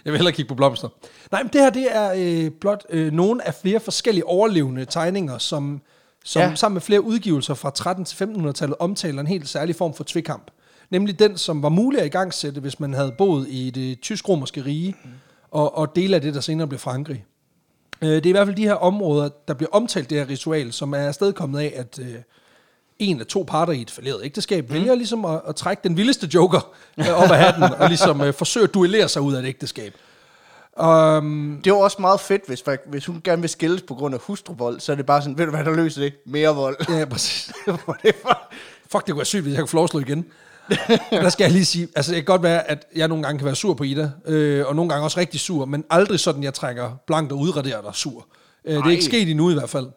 [0.06, 0.89] Jeg vil hellere kigge på blomster.
[1.32, 5.38] Nej, men det her, det er øh, blot øh, nogle af flere forskellige overlevende tegninger,
[5.38, 5.82] som,
[6.26, 6.41] som.
[6.41, 6.56] Ja.
[6.56, 10.52] sammen med flere udgivelser fra 13 til 1500-tallet omtaler en helt særlig form for tvikamp.
[10.89, 14.95] Nemlig den, som var mulig at igangsætte, hvis man havde boet i det tysk-romerske rige,
[15.04, 15.10] mm.
[15.52, 17.25] og, og dele af det, der senere blev Frankrig.
[18.02, 20.73] Øh, det er i hvert fald de her områder, der bliver omtalt det her ritual,
[20.73, 22.15] som er afstedkommet af, at øh,
[22.99, 24.73] en af to parter i et falderet ægteskab mm.
[24.73, 28.34] vælger ligesom at, at trække den vildeste joker øh, op af hatten, og ligesom øh,
[28.34, 29.93] forsøge at duellere sig ud af et ægteskab.
[30.82, 34.21] Um, Det var også meget fedt, hvis, hvis hun gerne vil skilles på grund af
[34.21, 36.13] hustruvold, så er det bare sådan, ved du hvad, der løser det?
[36.25, 36.78] Mere vold.
[36.89, 37.52] ja, præcis.
[38.04, 38.49] Det var-
[38.91, 40.25] Fuck, det kunne være sygt, hvis jeg kunne få lov at slå igen.
[41.12, 43.45] der skal jeg lige sige, altså det kan godt være, at jeg nogle gange kan
[43.45, 46.53] være sur på Ida, øh, og nogle gange også rigtig sur, men aldrig sådan, jeg
[46.53, 48.27] trækker blankt og udraderer dig sur.
[48.65, 49.88] Øh, det er ikke sket endnu i hvert fald.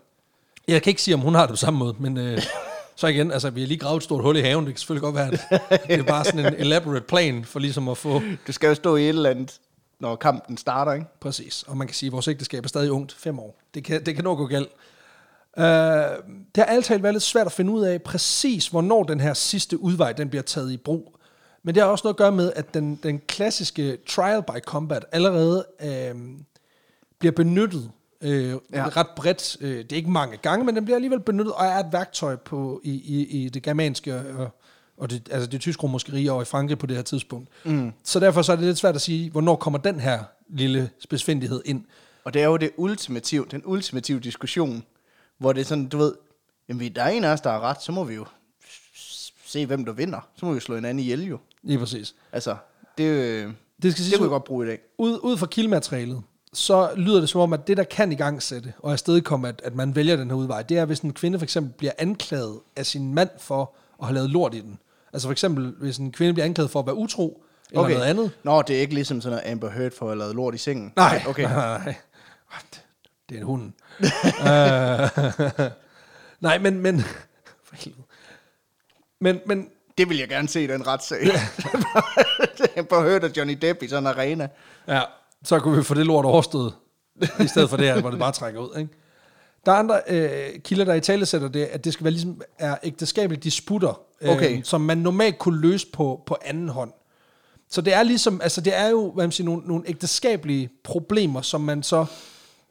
[0.68, 2.42] Jeg kan ikke sige, om hun har det på samme måde, men øh,
[2.96, 5.02] så igen, altså vi har lige gravet et stort hul i haven, det kan selvfølgelig
[5.02, 5.32] godt være,
[5.70, 8.74] at det er bare sådan en elaborate plan for ligesom at få Du skal jo
[8.74, 9.58] stå i et eller andet,
[10.00, 11.06] når kampen starter, ikke?
[11.20, 11.64] Præcis.
[11.66, 13.60] Og man kan sige, at vores ægteskab er stadig ungt, fem år.
[13.74, 14.68] Det kan, det kan nok gå galt.
[15.56, 15.64] Uh,
[16.54, 19.80] det har altid været lidt svært at finde ud af præcis, hvornår den her sidste
[19.80, 21.16] udvej den bliver taget i brug.
[21.62, 25.04] Men det har også noget at gøre med, at den, den klassiske trial by combat
[25.12, 26.14] allerede øh,
[27.18, 28.56] bliver benyttet øh, ja.
[28.72, 28.88] Ja.
[28.88, 29.56] ret bredt.
[29.60, 32.36] Øh, det er ikke mange gange, men den bliver alligevel benyttet og er et værktøj
[32.36, 34.50] på, i, i, i det germanske og,
[34.96, 37.48] og det, altså det tysk-romerske rige og i Frankrig på det her tidspunkt.
[37.64, 37.92] Mm.
[38.04, 41.62] Så derfor så er det lidt svært at sige, hvornår kommer den her lille spidsfindighed
[41.64, 41.84] ind.
[42.24, 44.84] Og det er jo det ultimative, den ultimative diskussion,
[45.42, 46.14] hvor det er sådan, du ved,
[46.68, 48.24] jamen, der er en af os, der har ret, så må vi jo
[49.46, 50.28] se, hvem der vinder.
[50.36, 51.38] Så må vi jo slå hinanden ihjel jo.
[51.62, 52.14] Lige præcis.
[52.32, 52.56] Altså,
[52.98, 53.52] det, øh,
[53.82, 54.78] Det skal det kunne jeg godt bruge i dag.
[54.98, 58.42] ud, ud fra kildematerialet, så lyder det som om, at det, der kan i gang
[58.42, 61.38] sætte, og afstedkomme, at, at man vælger den her udvej, det er, hvis en kvinde
[61.38, 64.78] for eksempel bliver anklaget af sin mand for at have lavet lort i den.
[65.12, 67.94] Altså for eksempel, hvis en kvinde bliver anklaget for at være utro, eller okay.
[67.94, 68.30] noget andet.
[68.42, 70.58] Nå, det er ikke ligesom sådan noget Amber Heard for at have lavet lort i
[70.58, 70.92] sengen.
[70.96, 71.42] Nej, Okay.
[71.52, 71.94] nej.
[73.32, 73.72] Det- er en hund.
[75.60, 75.70] Øh,
[76.48, 77.00] nej, men, men,
[77.66, 78.02] for helvede.
[79.20, 79.68] men, men
[79.98, 81.18] Det vil jeg gerne se i den retssag.
[82.76, 84.48] jeg bare hørt af Johnny Depp i sådan en arena.
[84.88, 85.00] Ja,
[85.44, 86.74] så kunne vi få det lort overstået,
[87.40, 88.78] i stedet for det her, hvor det bare trækker ud.
[88.78, 88.90] Ikke?
[89.66, 92.40] Der er andre øh, kilder, der i tale sætter det, at det skal være ligesom
[92.58, 94.62] er ægteskabelige disputter, øh, Okay.
[94.62, 96.92] som man normalt kunne løse på, på anden hånd.
[97.70, 101.42] Så det er ligesom, altså det er jo, hvad man siger, nogle, nogle ægteskabelige problemer,
[101.42, 102.06] som man så,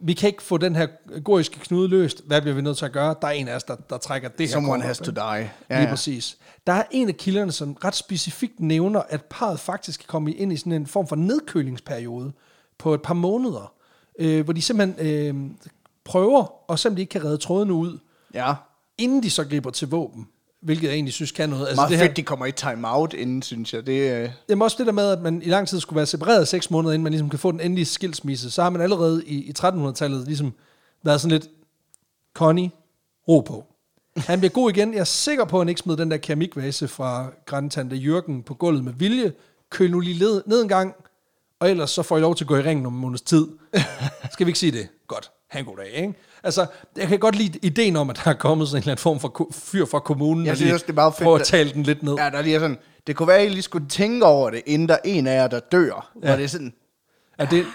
[0.04, 0.88] vi kan ikke få den her
[1.24, 2.24] goriske knude løst.
[2.28, 3.16] Hvad bliver vi nødt til at gøre?
[3.22, 5.22] Der er en af os, der, der trækker det her Someone has to die.
[5.70, 6.38] Ja, Lige præcis.
[6.68, 10.54] Der er en af kilderne, som ret specifikt nævner, at parret faktisk kan komme ind
[10.54, 12.32] i sådan en form for nedkølingsperiode
[12.78, 13.74] på et par måneder,
[14.20, 15.52] øh, hvor de simpelthen øh,
[16.04, 18.00] prøver, og selvom de ikke kan redde trådene ud,
[18.34, 18.54] Ja.
[18.98, 20.28] inden de så griber til våben,
[20.62, 21.67] hvilket jeg egentlig synes kan noget.
[21.67, 23.88] Altså Meget det fedt, her, de kommer i time-out inden, synes jeg.
[23.88, 26.47] Det, øh, Jamen også det der med, at man i lang tid skulle være separeret
[26.47, 29.36] seks måneder, inden man ligesom kan få den endelige skilsmisse, så har man allerede i,
[29.36, 30.54] i 1300-tallet ligesom
[31.04, 31.50] været sådan lidt,
[32.34, 32.71] Connie,
[33.28, 33.65] ro på.
[34.17, 34.93] Han bliver god igen.
[34.93, 38.54] Jeg er sikker på, at han ikke smed den der keramikvase fra grandtante Jørgen på
[38.54, 39.34] gulvet med vilje.
[39.69, 40.95] Køl nu lige ned, ned en gang,
[41.60, 43.47] og ellers så får I lov til at gå i ringen om en måneds tid.
[44.34, 44.88] Skal vi ikke sige det?
[45.08, 45.32] Godt.
[45.52, 46.14] Ha' en god dag, ikke?
[46.44, 46.66] Altså,
[46.98, 49.20] jeg kan godt lide ideen om, at der er kommet sådan en eller anden form
[49.20, 51.84] for fyr fra kommunen, Jeg og synes det er meget fedt, prøver at tale den
[51.84, 52.16] lidt ned.
[52.18, 54.62] ja, der lige er sådan, det kunne være, at I lige skulle tænke over det,
[54.66, 56.12] inden der er en af jer, der dør.
[56.24, 56.32] Ja.
[56.32, 56.74] Og det sådan,
[57.40, 57.66] Ja, det,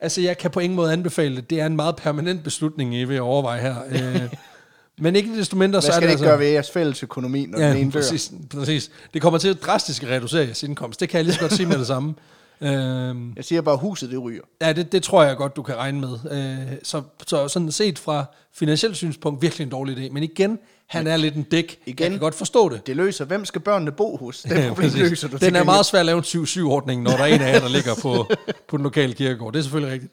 [0.00, 1.50] altså, jeg kan på ingen måde anbefale det.
[1.50, 3.76] Det er en meget permanent beslutning, I vil overveje her.
[3.90, 4.22] Øh,
[5.04, 6.24] men ikke desto mindre, hvad så er skal det det altså...
[6.24, 8.00] gøre ved jeres fælles økonomi, når ja, den ene dør?
[8.00, 8.90] præcis, præcis.
[9.14, 11.00] Det kommer til at drastisk reducere jeres indkomst.
[11.00, 12.14] Det kan jeg lige så godt sige med det samme.
[12.60, 14.42] Øhm, Jeg siger bare, huset det ryger.
[14.60, 16.18] ja, det, det tror jeg godt, du kan regne med.
[16.30, 20.12] Øh, så, så sådan set fra finansielt synspunkt virkelig en dårlig idé.
[20.12, 21.78] Men igen, han er lidt en dæk.
[21.86, 22.86] Igen, jeg kan godt forstå det.
[22.86, 24.42] Det løser, hvem skal børnene bo hos?
[24.42, 25.10] Det Ja, problem præcis.
[25.10, 27.52] løser du Den er meget svær at lave en 7-7-ordning, når der er en af
[27.52, 28.26] jer, der ligger på,
[28.68, 29.52] på den lokale kirkegård.
[29.52, 30.12] Det er selvfølgelig rigtigt.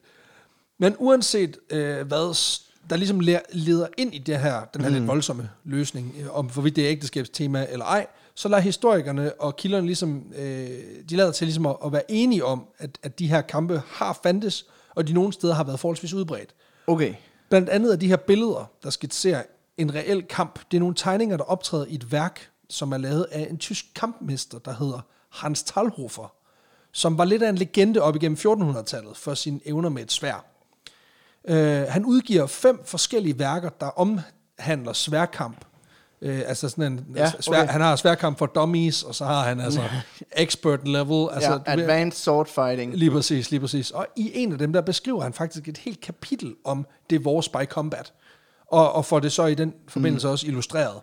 [0.80, 2.36] Men uanset øh, hvad,
[2.90, 4.96] der ligesom le- leder ind i det her, den her mm.
[4.96, 9.56] lidt voldsomme løsning, øh, om hvorvidt det er ægteskabstema eller ej, så lader historikerne og
[9.56, 10.70] kilderne ligesom, øh,
[11.10, 14.20] de lader til ligesom at, at være enige om, at, at de her kampe har
[14.24, 14.66] fandtes,
[14.96, 16.56] og de nogle steder har været forholdsvis udbredt.
[16.88, 17.14] Okay.
[17.50, 19.44] Blandt andet af de her billeder, der skitserer
[19.78, 23.26] en reel kamp, det er nogle tegninger, der optræder i et værk, som er lavet
[23.32, 26.34] af en tysk kampmester, der hedder Hans Talhofer,
[26.92, 30.46] som var lidt af en legende op igennem 1400-tallet for sine evner med et svær.
[31.50, 35.66] Uh, han udgiver fem forskellige værker, der omhandler sværkamp.
[36.24, 37.72] Uh, altså sådan en, Ja, svær, okay.
[37.72, 39.82] Han har sværkamp for dummies, og så har han altså
[40.38, 41.28] expert level.
[41.32, 42.98] Altså, ja, advanced sword fighting.
[42.98, 43.92] Lige præcis, lige præcis.
[43.92, 47.50] Og i en af dem, der beskriver han faktisk et helt kapitel om det vores
[47.50, 48.14] by combat.
[48.68, 50.32] Og, og får det så i den forbindelse mm.
[50.32, 51.02] også illustreret.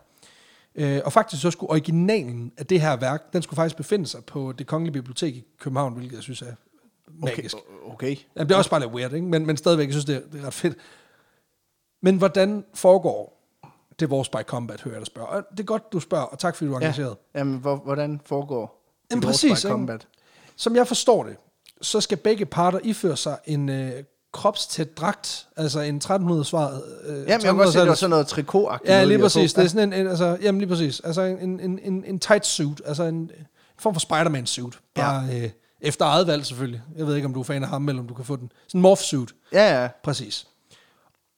[0.75, 4.25] Øh, og faktisk så skulle originalen af det her værk, den skulle faktisk befinde sig
[4.25, 6.53] på det kongelige bibliotek i København, hvilket jeg synes er
[7.09, 7.57] magisk.
[7.57, 7.95] Okay.
[7.95, 8.17] okay.
[8.37, 9.27] Jamen, det er også bare lidt weird, ikke?
[9.27, 10.77] Men, men stadigvæk, jeg synes, det er, det er ret fedt.
[12.03, 13.40] Men hvordan foregår
[14.01, 15.29] det vores by combat, hører jeg dig spørge.
[15.29, 16.87] Og det er godt, du spørger, og tak fordi du er Ja.
[16.87, 17.17] engageret.
[17.35, 20.07] Jamen, hvor, hvordan foregår Jamen, det præcis, by combat?
[20.57, 21.37] Som jeg forstår det,
[21.83, 23.93] så skal begge parter iføre sig en øh,
[24.33, 26.83] kropstæt dragt, altså en 1300-svaret...
[27.07, 29.53] Øh, Jamen, jeg kan godt se, det var sådan noget trikot Ja, lige præcis.
[29.53, 31.01] Det er sådan en, en altså, jamen lige præcis.
[31.01, 33.31] Altså en, en, en, en tight suit, altså en, en
[33.79, 34.79] form for Spider-Man suit.
[34.95, 35.45] Bare ja.
[35.45, 36.83] øh, efter eget valg selvfølgelig.
[36.97, 38.53] Jeg ved ikke, om du er fan af ham, eller om du kan få den.
[38.69, 39.35] Sådan en morph suit.
[39.53, 39.89] Ja, ja.
[40.05, 40.47] Præcis.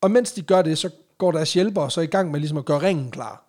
[0.03, 0.91] Og mens de gør det, så
[1.23, 3.45] går deres hjælpere så i gang med ligesom at gøre ringen klar.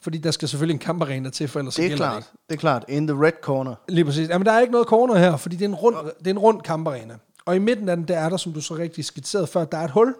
[0.00, 2.16] Fordi der skal selvfølgelig en kamparena til, for ellers Det er klart.
[2.16, 2.28] ikke.
[2.48, 2.84] Det er klart.
[2.88, 3.74] In the red corner.
[3.88, 4.28] Lige præcis.
[4.28, 6.38] Jamen, der er ikke noget corner her, fordi det er en rund, det er en
[6.38, 7.18] rund kamparena.
[7.44, 9.78] Og i midten af den, der er der, som du så rigtig skitserede før, der
[9.78, 10.14] er et hul.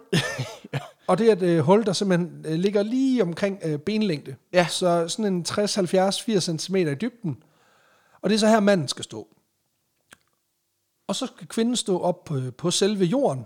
[1.07, 4.35] Og det er et øh, hul, der simpelthen øh, ligger lige omkring øh, benlængde.
[4.53, 4.67] Ja.
[4.69, 7.37] Så sådan en 60, 70, 80 cm i dybden.
[8.21, 9.27] Og det er så her, manden skal stå.
[11.07, 13.45] Og så skal kvinden stå op på, på selve jorden.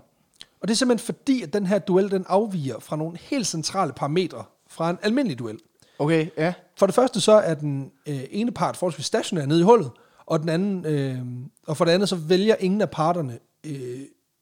[0.62, 3.92] Og det er simpelthen fordi, at den her duel, den afviger fra nogle helt centrale
[3.92, 5.58] parametre fra en almindelig duel.
[5.98, 6.52] Okay, ja.
[6.76, 9.90] For det første så er den øh, ene part forholdsvis stationær nede i hullet,
[10.26, 11.18] og den anden, øh,
[11.66, 14.00] og for det andet så vælger ingen af parterne, øh,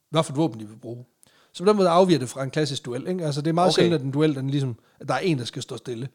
[0.09, 1.05] hvad for et våben de vil bruge.
[1.53, 3.07] Så på den måde afviger det fra en klassisk duel.
[3.07, 3.25] Ikke?
[3.25, 3.81] Altså det er meget okay.
[3.81, 6.07] Sjældent, at en duel, den ligesom, at der er en, der skal stå stille.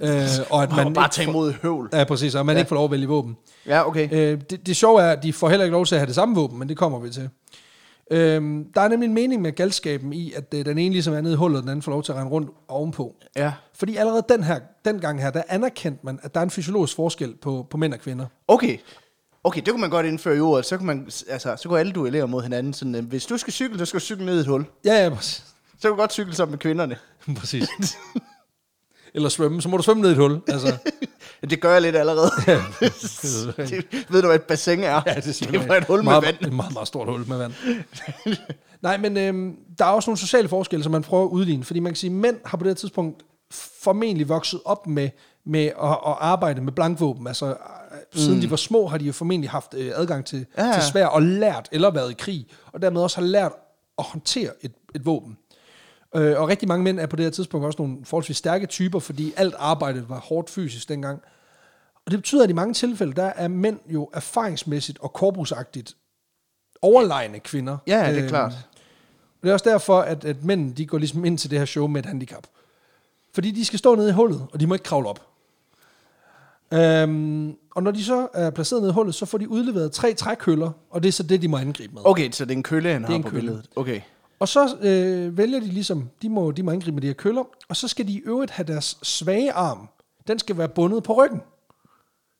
[0.00, 0.08] Øh,
[0.50, 1.88] og at man Man bare ikke tage får- imod høvl.
[1.92, 2.56] Ja, præcis, og man.
[2.56, 2.60] Ja.
[2.60, 3.36] ikke får lov at vælge våben.
[3.66, 4.08] Ja, okay.
[4.12, 6.14] Øh, det, det sjove er, at de får heller ikke lov til at have det
[6.14, 7.28] samme våben, men det kommer vi til.
[8.10, 11.20] Øh, der er nemlig en mening med galskaben i, at øh, den ene ligesom er
[11.20, 13.14] nede i hullet, og den anden får lov til at rende rundt ovenpå.
[13.36, 13.52] Ja.
[13.74, 16.96] Fordi allerede den her, den gang her, der anerkendte man, at der er en fysiologisk
[16.96, 18.26] forskel på, på mænd og kvinder.
[18.48, 18.78] Okay.
[19.44, 20.66] Okay, det kunne man godt indføre i ordet.
[20.66, 22.72] Så kunne, man, altså, så kunne alle duellere mod hinanden.
[22.72, 24.66] Sådan, øh, hvis du skal cykle, så skal du cykle ned i et hul.
[24.84, 25.44] Ja, ja, præcis.
[25.72, 26.96] Så kan du godt cykle sammen med kvinderne.
[27.40, 27.68] præcis.
[29.14, 30.40] Eller svømme, så må du svømme ned i et hul.
[30.48, 30.76] Altså,
[31.50, 32.30] Det gør jeg lidt allerede.
[33.56, 35.00] det, ved du, hvad et bassin er?
[35.06, 36.36] ja, det, det er et hul med meget, vand.
[36.40, 37.52] Et meget, meget stort hul med vand.
[38.82, 41.64] Nej, men øhm, der er også nogle sociale forskelle, som man prøver at udligne.
[41.64, 43.22] Fordi man kan sige, at mænd har på det her tidspunkt
[43.82, 45.10] formentlig vokset op med
[45.46, 47.26] med at, at arbejde med blankvåben.
[47.26, 47.54] Altså, øh,
[48.14, 50.68] siden de var små, har de jo formentlig haft øh, adgang til, Ja, ja.
[50.68, 50.74] ja.
[50.74, 53.52] til svær og lært, eller været i krig, og dermed også har lært
[53.98, 55.36] at håndtere et, et våben.
[56.16, 58.98] Øh, og rigtig mange mænd er på det her tidspunkt også nogle forholdsvis stærke typer,
[58.98, 61.20] fordi alt arbejde var hårdt fysisk dengang.
[62.06, 65.96] Og det betyder, at i mange tilfælde, der er mænd jo erfaringsmæssigt og korpusagtigt
[66.82, 67.76] overlegne kvinder.
[67.86, 68.52] Ja, det er Øhm, klart.
[69.42, 71.86] Det er også derfor, at, at mænd de går ligesom ind til det her show
[71.86, 72.46] med et handicap.
[73.34, 75.20] Fordi de skal stå nede i hullet, og de må ikke kravle op.
[76.72, 80.14] Øhm, og når de så er placeret nede i hullet, så får de udleveret tre
[80.14, 82.02] trækøller, og det er så det, de må angribe med.
[82.04, 83.40] Okay, så det er en kølle, han har en på kølle.
[83.40, 83.66] billedet.
[83.76, 84.00] Okay.
[84.44, 87.42] Og så øh, vælger de ligesom, de må, de må angribe med de her køller,
[87.68, 89.88] og så skal de i øvrigt have deres svage arm,
[90.28, 91.40] den skal være bundet på ryggen.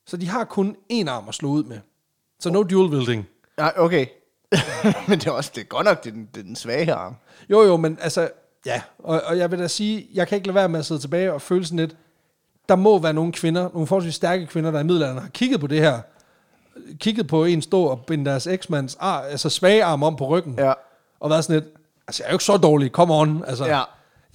[0.07, 1.79] Så de har kun én arm at slå ud med.
[2.39, 3.27] Så no dual wielding.
[3.57, 4.05] Nej, okay.
[5.07, 6.93] Men det er også det er godt nok, det er den, det er den svage
[6.93, 7.15] arm.
[7.49, 8.29] Jo, jo, men altså,
[8.65, 8.81] ja.
[8.99, 11.33] Og, og jeg vil da sige, jeg kan ikke lade være med at sidde tilbage
[11.33, 11.95] og føle sådan lidt,
[12.69, 15.67] der må være nogle kvinder, nogle forholdsvis stærke kvinder, der i middelalderen har kigget på
[15.67, 15.99] det her,
[16.99, 20.55] kigget på en stå og binde deres eksmands ar, altså svage arm om på ryggen,
[20.59, 20.73] Ja.
[21.19, 21.73] og været sådan lidt,
[22.07, 23.43] altså jeg er jo ikke så dårlig, come on.
[23.47, 23.81] Altså, Ja.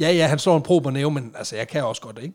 [0.01, 2.35] ja, ja, han slår en prober næve, men altså jeg kan også godt, ikke?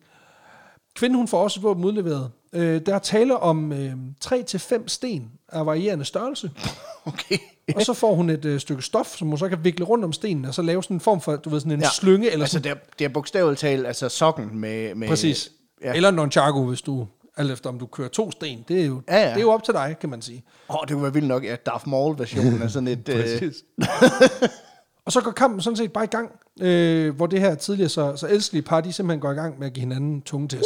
[0.95, 2.32] Kvinden, hun får også et våben udleveret.
[2.54, 3.93] Øh, der er tale om øh,
[4.26, 6.52] 3-5 sten af varierende størrelse.
[7.08, 7.38] Okay.
[7.76, 10.13] Og så får hun et øh, stykke stof, som hun så kan vikle rundt om
[10.13, 11.86] stenen, og så lave sådan en form for, du ved, sådan en Ja.
[11.86, 11.89] ja.
[11.91, 14.95] slynge, eller Altså, sådan, det er, det er bogstaveligt talt, altså sokken med...
[14.95, 15.52] med præcis.
[15.82, 15.88] Ja.
[15.89, 15.93] Ja.
[15.95, 18.65] Eller en nunchaku, hvis du, alt efter om du kører to sten.
[18.67, 19.30] Det er jo, Ja, ja.
[19.30, 20.43] Det er jo op til dig, kan man sige.
[20.69, 23.10] Åh, oh, det kunne være vildt nok, at Darth Maul-versionen er sådan et...
[23.10, 23.41] øh,
[25.06, 28.15] og så går kampen sådan set bare i gang, øh, hvor det her tidligere så,
[28.15, 30.63] så elskelige par, de simpelthen går i gang med at give hinanden tunge tæsk.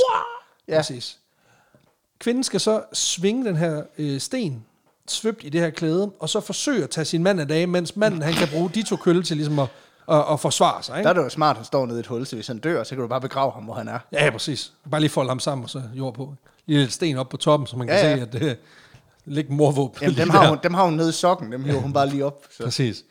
[0.68, 0.78] Ja.
[0.78, 1.18] Præcis.
[2.20, 4.66] Kvinden skal så svinge den her øh, sten,
[5.08, 7.96] svøbt i det her klæde, og så forsøge at tage sin mand af dage, mens
[7.96, 9.68] manden han kan bruge de to kølle til ligesom at,
[10.10, 10.98] at, at forsvare sig.
[10.98, 11.04] Ikke?
[11.04, 12.58] Der er det jo smart, at han står nede i et hul, så hvis han
[12.60, 14.00] dør, så kan du bare begrave ham, hvor han er.
[14.12, 14.72] Ja, ja, præcis.
[14.92, 16.34] Bare lige folde ham sammen, og så jord på.
[16.66, 18.16] Lige lidt sten op på toppen, så man kan Ja, ja.
[18.16, 18.58] se, at det
[19.26, 19.98] ligger morvåben.
[20.02, 22.26] Jamen, dem har, hun, dem har hun nede i sokken, dem hiver hun bare lige
[22.26, 22.44] op.
[22.58, 22.64] Så.
[22.64, 23.04] Præcis.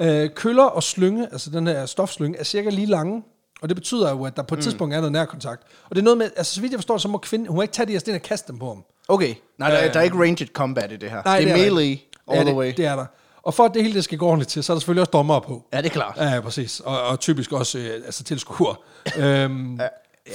[0.00, 3.22] Øh, køller og slynge, altså den her stofslynge, er cirka lige lange,
[3.62, 4.62] og det betyder jo, at der på et mm.
[4.62, 5.62] tidspunkt er noget nærkontakt.
[5.90, 7.62] Og det er noget med, altså så vidt jeg forstår, så må kvinden, hun må
[7.62, 8.84] ikke tage de her sten og kaste dem på ham.
[9.08, 9.92] Okay, nej, der, Øh.
[9.94, 11.22] der er ikke ranged combat i det her.
[11.24, 12.72] Nej, det er melee all ja, the det, way.
[12.76, 13.06] det er der.
[13.42, 15.10] Og for at det hele det skal gå ordentligt til, så er der selvfølgelig også
[15.10, 15.62] dommere på.
[15.72, 16.16] Ja, det er klart.
[16.16, 16.80] Ja, præcis.
[16.80, 18.74] Og, og typisk også øh, altså tilskuere.
[19.18, 19.80] øhm,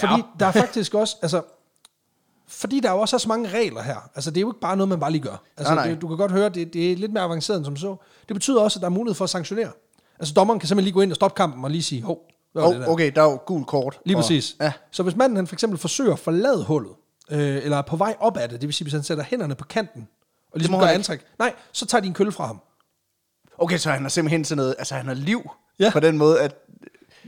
[0.01, 0.07] Ja.
[0.07, 1.41] Fordi der er faktisk også, altså,
[2.51, 4.09] fordi der er jo også er så mange regler her.
[4.15, 5.43] Altså, det er jo ikke bare noget, man bare lige gør.
[5.57, 5.93] Altså, Nej, nej.
[5.93, 7.95] Det, du kan godt høre, det, det er lidt mere avanceret end som så.
[8.27, 9.71] Det betyder også, at der er mulighed for at sanktionere.
[10.19, 12.19] Altså, dommeren kan simpelthen lige gå ind og stoppe kampen og lige sige, hov,
[12.53, 12.89] hvad var det Oh, der?
[12.91, 13.99] okay, der er jo gul kort.
[14.05, 14.55] Lige og- præcis.
[14.61, 14.71] Ja.
[14.91, 16.91] Så hvis manden han for eksempel forsøger at forlade hullet,
[17.31, 19.55] øh, eller er på vej op ad det, det vil sige, hvis han sætter hænderne
[19.55, 20.07] på kanten,
[20.53, 22.61] og ligesom gør antræk, nej, så tager de en kølle fra ham.
[23.57, 25.89] Okay, så han har simpelthen sådan noget, altså han har liv Ja.
[25.93, 26.55] på den måde, at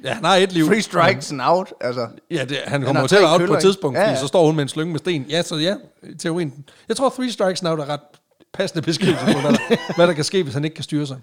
[0.03, 0.67] Ja, han har et liv.
[0.67, 2.07] free strikes and out, altså.
[2.31, 4.15] Ja, det, han kommer til at out på et tidspunkt, Ja, ja.
[4.19, 5.25] så står hun med en slynge med sten.
[5.29, 5.75] Ja, så ja,
[6.19, 6.65] teorien.
[6.87, 7.99] Jeg tror, three strikes now er ret
[8.53, 11.17] passende beskrivelse på, hvad der, hvad der kan ske, hvis han ikke kan styre sig.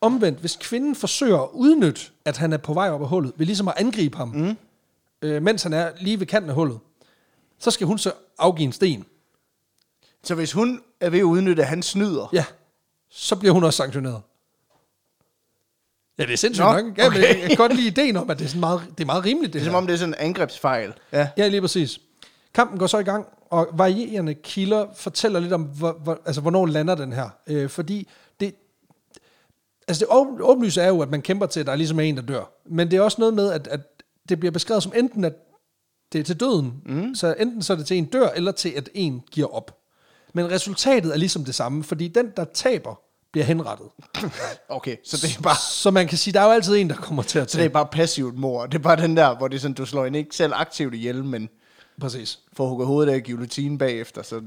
[0.00, 3.46] Omvendt, hvis kvinden forsøger at udnytte, at han er på vej op af hullet, ved
[3.46, 4.56] ligesom at angribe ham, mm.
[5.22, 6.78] øh, mens han er lige ved kanten af hullet,
[7.58, 9.04] så skal hun så afgive en sten.
[10.24, 12.44] Så hvis hun er ved at udnytte, at han snyder, Ja,
[13.10, 14.20] så bliver hun også sanktioneret.
[16.18, 16.98] Ja, det er sindssygt Nå, nok.
[16.98, 17.20] Ja, okay.
[17.20, 19.24] jeg, jeg kan godt lide ideen om, at det er, sådan meget, det er meget
[19.24, 19.70] rimeligt, det, det er her.
[19.70, 20.92] som om det er sådan en angrebsfejl.
[21.12, 21.28] Ja.
[21.36, 22.00] Ja, lige præcis.
[22.54, 26.66] Kampen går så i gang, og varierende kilder fortæller lidt om, hvor, hvor, altså, hvornår
[26.66, 27.28] lander den her.
[27.46, 28.08] Øh, fordi
[28.40, 28.54] det,
[29.88, 32.04] altså det åb- åbenlyse er jo, at man kæmper til, at der er ligesom er
[32.04, 32.52] en, der dør.
[32.66, 33.80] Men det er også noget med, at, at
[34.28, 35.32] det bliver beskrevet som enten, at
[36.12, 36.74] det er til døden.
[36.86, 37.14] Mm.
[37.14, 39.78] Så enten så er det til en dør, eller til, at en giver op.
[40.32, 43.00] Men resultatet er ligesom det samme, fordi den, der taber,
[43.36, 43.86] bliver henrettet.
[44.68, 46.96] Okay, så det er bare, Så man kan sige, der er jo altid en, der
[46.96, 48.66] kommer til at så det er bare passivt mor.
[48.66, 50.94] Det er bare den der, hvor det er sådan, du slår hende ikke selv aktivt
[50.94, 51.48] ihjel, men
[52.00, 52.38] Præcis.
[52.52, 54.22] får hugget hovedet af guillotine bagefter.
[54.22, 54.40] Så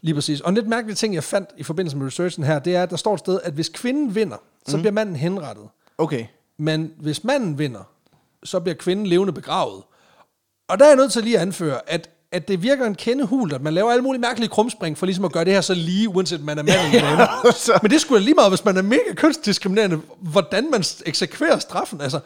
[0.00, 0.40] Lige præcis.
[0.40, 2.90] Og en lidt mærkelig ting, jeg fandt i forbindelse med researchen her, det er, at
[2.90, 4.36] der står et sted, at hvis kvinden vinder,
[4.68, 4.82] så Mm.
[4.82, 5.64] bliver manden henrettet.
[5.98, 6.26] okay.
[6.58, 7.82] Men hvis manden vinder,
[8.44, 9.82] så bliver kvinden levende begravet.
[10.68, 13.24] Og der er jeg nødt til lige at anføre, at, at det virker en kende
[13.26, 15.74] hult, at man laver alle mulige mærkelige krumspring for ligesom at gøre det her så
[15.74, 17.52] lige, uanset man er mand eller kvinde.
[17.64, 21.58] så- Men det skulle da lige meget, hvis man er mega kønsdiskriminerende, hvordan man eksekverer
[21.58, 22.00] straffen.
[22.00, 22.20] Altså,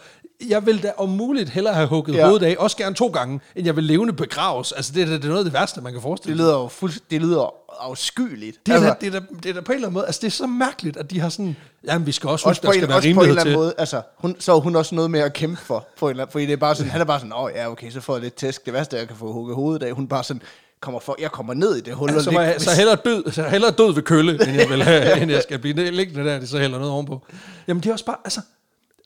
[0.49, 2.27] jeg vil da om muligt hellere have hugget Ja.
[2.27, 4.73] hovedet af, også gerne to gange, end jeg vil levende begraves.
[4.73, 6.45] Altså, det, er da- det er noget af det værste, man kan forestille Det sig.
[6.47, 8.67] lyder jo fuld, det lyder afskyeligt.
[8.67, 10.07] Det er, altså, da, det, er da, det er da på en eller anden måde,
[10.07, 12.63] altså det er så mærkeligt, at de har sådan, jamen vi skal også også huske,
[12.67, 13.59] der en, skal være også på en eller anden til.
[13.59, 16.23] måde, altså, hun, så er hun også noget med at kæmpe for, på en eller
[16.25, 18.15] anden, fordi det er bare sådan, han er bare sådan, åh ja, okay, så får
[18.15, 20.43] jeg lidt tæsk, det værste jeg kan få hugget hovedet af, hun bare sådan,
[20.81, 23.43] kommer for, jeg kommer ned i det hul, Ja, så, jeg, så hellere død, så
[23.43, 26.49] hellere død ved kølle, end jeg, vil have, end jeg skal blive liggende der, det
[26.49, 27.23] så hælder noget ovenpå.
[27.69, 28.41] Jamen det er også bare, altså,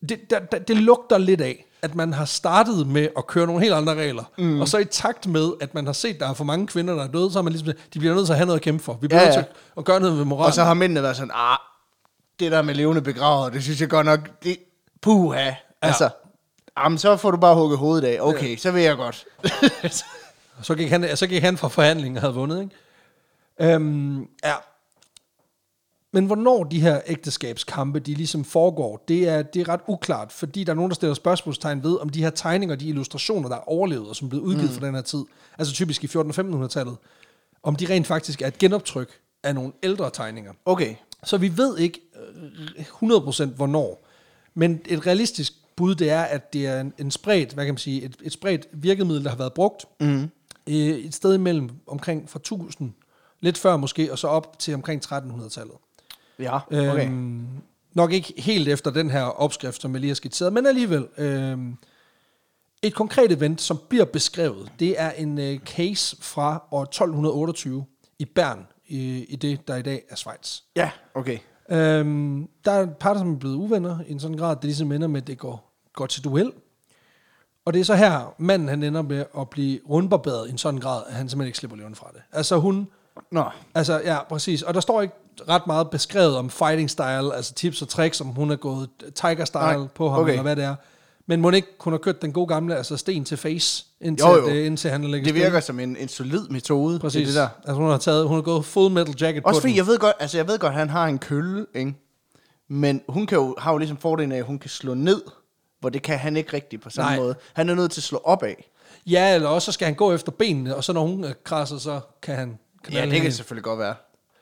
[0.08, 3.62] det, der, der, det lugter lidt af, at man har startet med at køre nogle
[3.62, 4.60] helt andre regler, mm.
[4.60, 6.94] og så i takt med, at man har set, at der er for mange kvinder,
[6.94, 8.64] der er døde, så er man ligesom, de bliver nødt til at have noget at
[8.64, 8.98] kæmpe for.
[9.00, 9.42] Vi bliver Ja, nødt ja.
[9.42, 10.46] til at gøre noget ved moralen.
[10.46, 11.58] Og så har mændene været sådan, ah,
[12.40, 14.56] det der med levende begravet, det synes jeg godt nok, det,
[15.02, 15.50] puha.
[15.82, 16.08] Altså,
[16.78, 18.18] jamen, så får du bare hugget hovedet af.
[18.20, 19.24] Okay, så vil jeg godt.
[20.62, 23.74] Så gik han, så gik han fra forhandlingen og havde vundet, ikke?
[23.74, 24.52] Øhm, ja.
[26.12, 30.64] Men hvornår de her ægteskabskampe, de ligesom foregår, det er, det er ret uklart, fordi
[30.64, 33.68] der er nogen, der stiller spørgsmålstegn ved, om de her tegninger, de illustrationer, der er
[33.68, 34.76] overlevet, og som er blevet udgivet mm.
[34.76, 35.24] fra den her tid,
[35.58, 36.96] altså typisk i 1400-1500-tallet,
[37.62, 40.52] om de rent faktisk er et genoptryk af nogle ældre tegninger.
[40.64, 40.94] Okay,
[41.24, 42.00] Så vi ved ikke
[42.78, 44.06] øh, 100% hvornår.
[44.54, 47.78] Men et realistisk bud, det er, at det er en, en spredt, hvad kan man
[47.78, 49.84] sige, et, et spredt virkemiddel, der har været brugt.
[50.00, 50.30] Mm.
[50.66, 52.92] Et sted imellem omkring fra 1000,
[53.40, 55.76] lidt før måske, og så op til omkring 1300-tallet.
[56.38, 57.06] Ja, okay.
[57.06, 57.46] Øhm,
[57.94, 61.06] nok ikke helt efter den her opskrift, som jeg lige har skitseret, men alligevel.
[61.18, 61.76] Øhm,
[62.82, 67.84] et konkret event, som bliver beskrevet, det er en øh, case fra år 1228
[68.18, 70.60] i Bern, i, i det, der i dag er Schweiz.
[70.76, 71.38] Ja, okay.
[71.70, 74.92] Øhm, der er et par, som er blevet uvenner i en sådan grad, det ligesom
[74.92, 76.52] ender med, at det går, går til duel.
[77.64, 80.80] Og det er så her, manden han ender med at blive rundbarberet i en sådan
[80.80, 82.22] grad, at han simpelthen ikke slipper levende fra det.
[82.32, 82.88] Altså hun,
[83.32, 83.44] Nå,
[83.74, 84.62] altså ja, præcis.
[84.62, 85.14] Og der står ikke
[85.48, 89.44] ret meget beskrevet om fighting style, altså tips og tricks, om hun er gået tiger
[89.44, 90.30] style Nej, på ham, okay.
[90.30, 90.74] eller hvad det er.
[91.28, 94.36] Men må ikke kun har kørt den gode gamle, altså sten til face, indtil, Jo,
[94.36, 94.46] jo.
[94.46, 96.98] Det, indtil han lægger det virker som en, en solid metode.
[96.98, 97.26] Præcis.
[97.26, 97.48] Det der.
[97.64, 99.76] Altså hun har taget, hun har gået full metal jacket Også på fordi, den.
[99.76, 101.94] jeg ved godt, altså jeg ved godt, at han har en kølle, ikke?
[102.68, 105.22] Men hun kan jo, har jo ligesom fordelen af, at hun kan slå ned,
[105.80, 107.20] hvor det kan han ikke rigtigt på samme Nej.
[107.20, 107.34] måde.
[107.52, 108.70] Han er nødt til at slå op af.
[109.06, 111.78] Ja, eller også så skal han gå efter benene, og så når hun øh, krasser,
[111.78, 112.58] så kan han
[112.92, 113.94] Ja, det kan selvfølgelig godt være.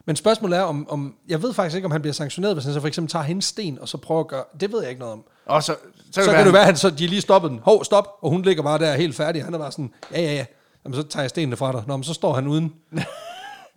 [0.07, 2.75] Men spørgsmålet er, om, om, jeg ved faktisk ikke, om han bliver sanktioneret, hvis han
[2.75, 5.01] så for eksempel tager hendes sten, og så prøver at gøre, det ved jeg ikke
[5.01, 5.25] noget om.
[5.47, 5.77] Og så,
[6.13, 7.61] så, Så, kan det være, at han, så de lige stoppede den.
[7.65, 9.45] Hov, stop, og hun ligger bare der helt færdig.
[9.45, 10.45] Han er bare sådan, ja, ja, ja.
[10.85, 11.83] Jamen, så tager jeg stenene fra dig.
[11.87, 12.73] Nå, men så står han uden.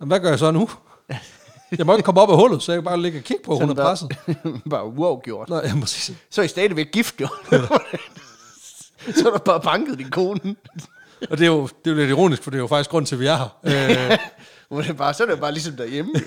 [0.00, 0.68] Jamen, hvad gør jeg så nu?
[1.78, 3.58] Jeg må ikke komme op af hullet, så jeg kan bare ligge og kigge på,
[3.58, 4.16] hun er presset.
[4.70, 5.48] bare wow gjort.
[5.48, 6.16] Nå, ja, præcis.
[6.30, 7.28] Så er I stadigvæk gift, jo.
[9.16, 10.56] så er du bare banket din kone.
[11.30, 13.06] Og det er, jo, det er jo lidt ironisk, for det er jo faktisk grund
[13.06, 14.10] til, at vi er her.
[14.12, 14.18] Øh,
[14.68, 16.12] Hvor det bare, så er det bare ligesom derhjemme.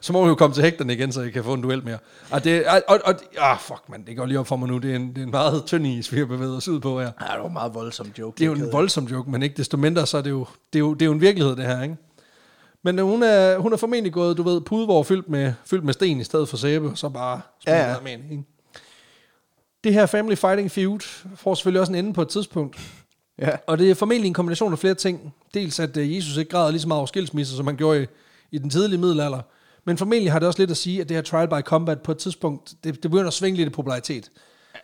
[0.00, 1.98] så må vi jo komme til hægterne igen, så jeg kan få en duel mere.
[2.30, 4.78] Og det, og, og, og, ah, fuck man, det går lige op for mig nu.
[4.78, 7.00] Det er en, det er en meget tynd is, vi har bevæget os ud på
[7.00, 7.10] her.
[7.20, 8.38] Ja, det var en meget voldsom joke.
[8.38, 10.78] Det er jo en voldsom joke, men ikke desto mindre, så er det jo, det
[10.78, 11.96] er jo, det er jo en virkelighed, det her, ikke?
[12.82, 15.92] Men øh, hun er, hun er formentlig gået, du ved, pudevår fyldt med, fyldt med
[15.92, 18.44] sten i stedet for sæbe, og så bare Ja, ja, med ikke?
[19.84, 21.00] Det her Family Fighting Feud
[21.36, 22.80] får selvfølgelig også en ende på et tidspunkt.
[23.40, 23.50] Ja.
[23.66, 25.34] Og det er formentlig en kombination af flere ting.
[25.54, 28.06] Dels at øh, Jesus ikke græder lige så meget over skilsmisse, som han gjorde i,
[28.50, 29.40] i den tidlige middelalder.
[29.84, 32.12] Men formentlig har det også lidt at sige, at det her trial by combat på
[32.12, 34.30] et tidspunkt, det, det begynder at svinge lidt i popularitet.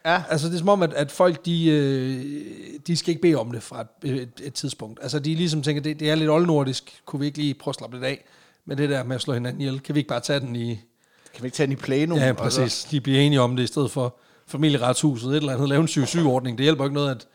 [0.07, 0.23] Ja.
[0.31, 2.41] Altså det er som om, at, at folk, de, øh,
[2.87, 4.99] de skal ikke bede om det fra et, et, et tidspunkt.
[5.03, 7.77] Altså de ligesom tænker, det, det er lidt oldnordisk, kunne vi ikke lige prøve at
[7.77, 8.25] slappe lidt af
[8.65, 9.81] med det der med at slå hinanden ihjel?
[9.81, 10.81] Kan vi ikke bare tage den i...
[11.35, 12.19] Kan vi ikke tage den i plenum?
[12.19, 12.85] Ja, præcis.
[12.91, 16.59] De bliver enige om det i stedet for familieretshuset, et eller andet, lave en 7-7-ordning.
[16.59, 17.27] Det hjælper ikke noget, at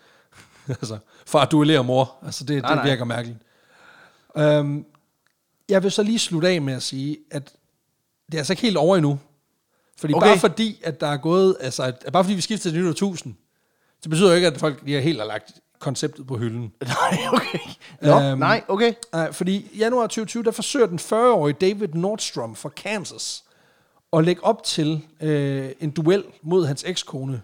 [0.81, 2.15] altså, far duellerer mor.
[2.25, 2.89] Altså det, Nej, det nej.
[2.89, 3.39] virker mærkeligt.
[4.35, 4.85] Um,
[5.69, 7.53] jeg vil så lige slutte af med at sige, at
[8.25, 9.19] det er altså ikke helt over endnu.
[9.97, 10.27] Fordi okay.
[10.27, 13.35] Bare fordi, at der er gået, altså, at, bare fordi vi skifter til 1000,
[14.03, 16.73] det betyder jo ikke, at folk de har helt har lagt konceptet på hylden.
[16.81, 17.59] Nej, okay.
[18.01, 18.93] Nå, Øhm, nej, okay.
[19.13, 23.43] Nej, fordi i januar 2020, der forsøger den 40-årige David Nordstrom fra Kansas
[24.13, 27.41] at lægge op til øh, en duel mod hans ekskone,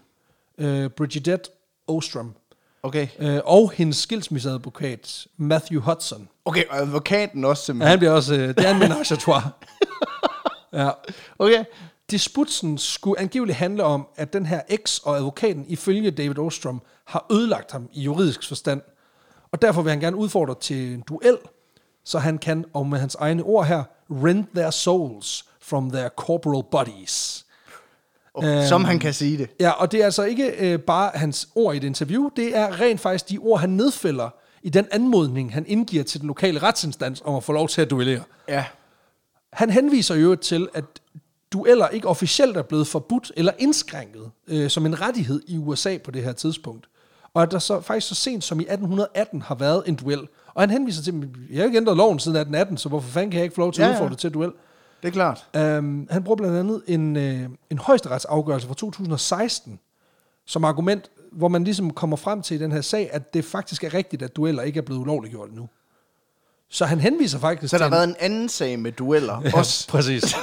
[0.58, 1.50] øh, Bridget
[1.88, 2.34] Ostrom,
[2.88, 3.08] Okay.
[3.20, 6.28] øh, og hendes skilsmisseadvokat, Matthew Hudson.
[6.46, 7.90] Okay, og advokaten også Ja, simpelthen.
[7.90, 9.44] han bliver også, øh, det er en menage à trois.
[10.74, 10.90] ja.
[11.40, 11.64] Okay.
[12.12, 17.26] Disputsen skulle angiveligt handle om, at den her eks og advokaten ifølge David Ostrom har
[17.32, 18.82] ødelagt ham i juridisk forstand.
[19.52, 21.38] Og derfor vil han gerne udfordre til en duel,
[22.06, 26.64] så han kan, og med hans egne ord her, rend their souls from their corporal
[26.72, 27.46] bodies.
[28.38, 29.50] Oh, som han kan sige det.
[29.60, 32.82] Ja, og det er altså ikke øh, bare hans ord i et interview, det er
[32.82, 34.30] rent faktisk de ord, han nedfælder
[34.64, 37.90] i den anmodning, han indgiver til den lokale retsinstans om at få lov til at
[37.90, 38.24] duellere.
[38.50, 38.66] Ja.
[39.54, 40.84] Han henviser jo til, at
[41.54, 46.12] dueller ikke officielt er blevet forbudt eller indskrænket øh, som en rettighed i USA på
[46.12, 46.86] det her tidspunkt.
[47.34, 50.20] Og at der så faktisk så sent som i 1818 har været en duel.
[50.54, 53.32] Og han henviser til, at jeg har ikke ændret loven siden 1818, så hvorfor fanden
[53.32, 53.98] kan jeg ikke få lov til at Ja, ja.
[53.98, 54.52] udfordre til duel?
[55.02, 55.46] Det er klart.
[55.80, 59.80] Um, han bruger blandt andet en, øh, en højesteretsafgørelse fra 2016
[60.46, 63.84] som argument, hvor man ligesom kommer frem til i den her sag, at det faktisk
[63.84, 65.70] er rigtigt, at dueller ikke er blevet ulovligt gjort endnu.
[66.70, 69.88] Så han henviser faktisk Så der har været en anden sag med dueller Ja, også.
[69.94, 70.36] præcis.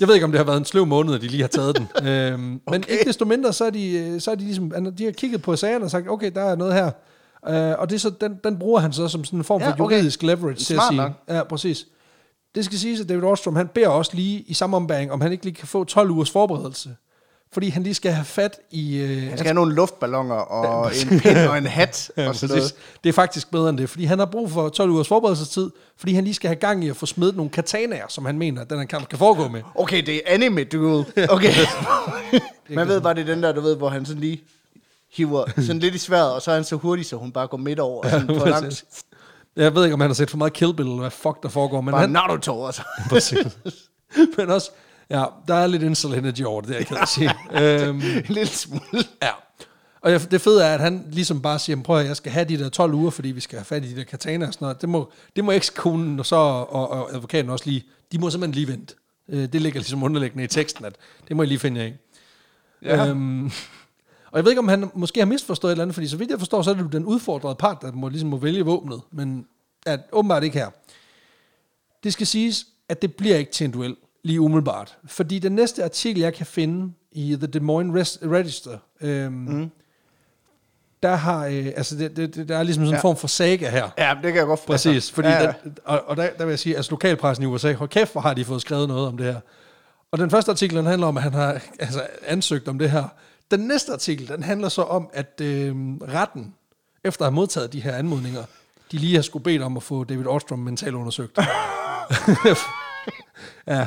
[0.00, 1.76] Jeg ved ikke, om det har været en sløv måned, at de lige har taget
[1.78, 2.08] den.
[2.08, 2.92] øhm, Men Okay.
[2.92, 5.56] ikke desto mindre, så er de, øh, så er de ligesom, de har kigget på
[5.56, 6.90] sagerne og sagt, okay, der er noget her.
[7.48, 9.66] Øh, og det er så, den, den bruger han så som sådan en form for
[9.66, 9.80] Ja, okay.
[9.82, 10.96] juridisk leverage til at sige.
[10.96, 11.12] nok.
[11.28, 11.86] Ja, præcis.
[12.58, 15.32] Det skal siges, at David Ostrom, han beder også lige i samme ombæring, om han
[15.32, 16.96] ikke lige kan få 12 ugers forberedelse.
[17.52, 18.96] Fordi han lige skal have fat i...
[18.96, 22.56] Øh, Han skal have nogle luftballoner og en pind og en hat Ja, og sådan
[22.56, 22.74] noget.
[23.04, 26.12] Det er faktisk bedre end det, fordi han har brug for 12 ugers forberedelsestid, fordi
[26.12, 28.70] han lige skal have gang i at få smidt nogle katanaer, som han mener, at
[28.70, 29.62] den her kamp kan foregå med.
[29.74, 31.04] Okay, det er anime duel.
[31.30, 31.52] Okay.
[32.70, 34.40] Man ved bare, det er den der, du ved, hvor han sådan lige
[35.12, 37.56] hiver sådan lidt i sværet, og så er han så hurtig, så hun bare går
[37.56, 38.08] midt over.
[38.08, 38.84] Sådan på langt.
[39.58, 41.48] Jeg ved ikke, om han har set for meget Kill Bill, eller hvad fuck der
[41.48, 42.10] foregår, men bare han...
[42.10, 42.82] Naruto og så.
[43.10, 43.58] Præcis.
[44.38, 44.70] men også,
[45.10, 47.30] ja, der er lidt incel energy over det, der, kan jeg sige.
[47.62, 49.04] øhm, en lille smule.
[49.22, 49.30] ja.
[50.00, 52.44] Og jeg- det fede er, at han ligesom bare siger, prøv at jeg skal have
[52.44, 54.64] de der 12 uger, fordi vi skal have fat i de der katana og sådan
[54.66, 54.80] noget.
[54.80, 58.54] Det må, det må ekskonen og så og, og advokaten også lige, de må simpelthen
[58.54, 58.94] lige vente.
[59.28, 60.92] Øh, Det ligger ligesom underliggende i teksten, at
[61.28, 61.92] det må I lige finde jer i.
[62.82, 63.06] Ja.
[63.08, 63.50] Øhm,
[64.30, 66.30] og jeg ved ikke, om han måske har misforstået et eller andet, fordi så vidt
[66.30, 69.00] jeg forstår, så er det den udfordrede part, der må, ligesom må vælge våbnet.
[69.10, 69.46] Men
[69.86, 70.68] at, åbenbart ikke her.
[72.04, 74.98] Det skal siges, at det bliver ikke til en duel, lige umiddelbart.
[75.06, 79.70] Fordi den næste artikel, jeg kan finde i The Des Moines Res- Register, øhm, mm.
[81.02, 83.00] der har, øh, altså det, det, der er ligesom sådan en Ja.
[83.00, 83.88] form for saga her.
[83.98, 85.52] Ja, det kan jeg godt Præcis, altså, fordi ja, ja.
[85.64, 88.20] Den, og, og der, der vil jeg sige, altså lokalpressen i USA, hold kæft, hvor
[88.20, 89.40] har de fået skrevet noget om det her.
[90.10, 93.04] Og den første artikel, den handler om, at han har altså, ansøgt om det her.
[93.50, 95.74] Den næste artikel, den handler så om, at øh,
[96.08, 96.54] retten,
[97.04, 98.42] efter at have modtaget de her anmodninger,
[98.92, 101.38] de lige har skulle bedt om at få David Ostrom mentalt undersøgt.
[103.66, 103.86] ja.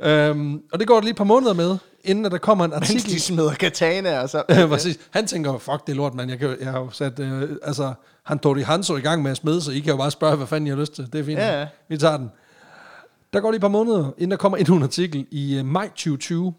[0.00, 2.70] Øhm, og det går der lige et par måneder med, inden at der kommer en
[2.70, 3.10] Mens artikel.
[3.10, 4.42] de smider katana og så.
[4.48, 4.98] Ja, præcis.
[5.10, 6.30] Han tænker, fuck det er lort, mand.
[6.30, 7.92] Jeg, kan, jeg har jo sat, øh, altså,
[8.22, 10.36] han tog de Hanso i gang med at smide, så I kan jo bare spørge,
[10.36, 11.12] hvad fanden I har lyst til.
[11.12, 11.38] Det er fint.
[11.38, 11.66] Ja.
[11.88, 12.30] Vi tager den.
[13.32, 15.88] Der går lige et par måneder, inden der kommer endnu en artikel i øh, maj
[15.88, 16.54] 2020,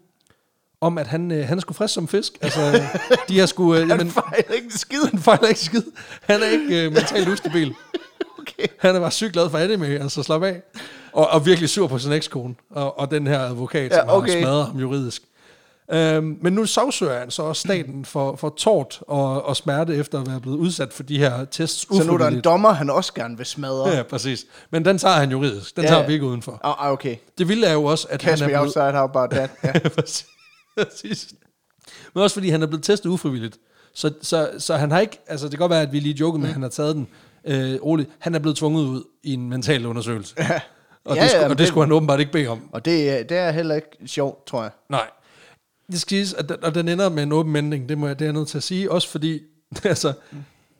[0.84, 2.32] om at han, øh, han sgu frisk som fisk.
[2.42, 2.82] Altså,
[3.28, 3.74] de har sgu...
[3.74, 5.02] Øh, Han jamen, fejler ikke en skid.
[5.10, 5.82] han fejler ikke skid.
[6.22, 7.74] Han er ikke øh, mentalt ustabil.
[8.38, 8.66] Okay.
[8.80, 10.62] Han er bare sygt glad for anime, altså slap af.
[11.12, 14.14] Og, og virkelig sur på sin ekskone, og, og den her advokat, Ja, som har
[14.14, 14.40] okay.
[14.42, 15.22] smadret ham juridisk.
[15.92, 20.20] Øhm, men nu sagsøger han så også staten for, for tort og, og smerte efter
[20.20, 22.90] at være blevet udsat for de her tests Så nu er der en dommer, han
[22.90, 23.88] også gerne vil smadre.
[23.88, 24.44] Ja, præcis.
[24.70, 25.76] Men den tager han juridisk.
[25.76, 26.60] Den Ja, tager vi ikke udenfor.
[26.64, 27.16] Ah, ah, okay.
[27.38, 28.76] Det vilde er jo også, at Cash han er me blevet...
[28.76, 29.50] outside, how about that?
[29.84, 29.88] Ja.
[29.88, 30.26] Præcis.
[30.76, 31.34] Præcis.
[32.14, 33.58] Men også fordi han er blevet testet ufrivilligt.
[33.94, 35.18] Så, så, så han har ikke...
[35.26, 37.08] Altså, det kan godt være, at vi lige joker med, at han har taget den
[37.44, 38.10] øh, roligt.
[38.18, 40.34] Han er blevet tvunget ud i en mental undersøgelse.
[40.38, 40.60] Ja.
[41.04, 42.68] Og, Ja, det, skulle, ja, og det det- skulle han åbenbart ikke bede om.
[42.72, 44.70] Og det, det er heller ikke sjovt, tror jeg.
[44.90, 45.10] Nej.
[45.92, 48.18] Det skal siges, at den, og den ender med en åben ending, det, må jeg,
[48.18, 49.40] det er jeg nødt til at sige, også fordi,
[49.84, 50.12] altså,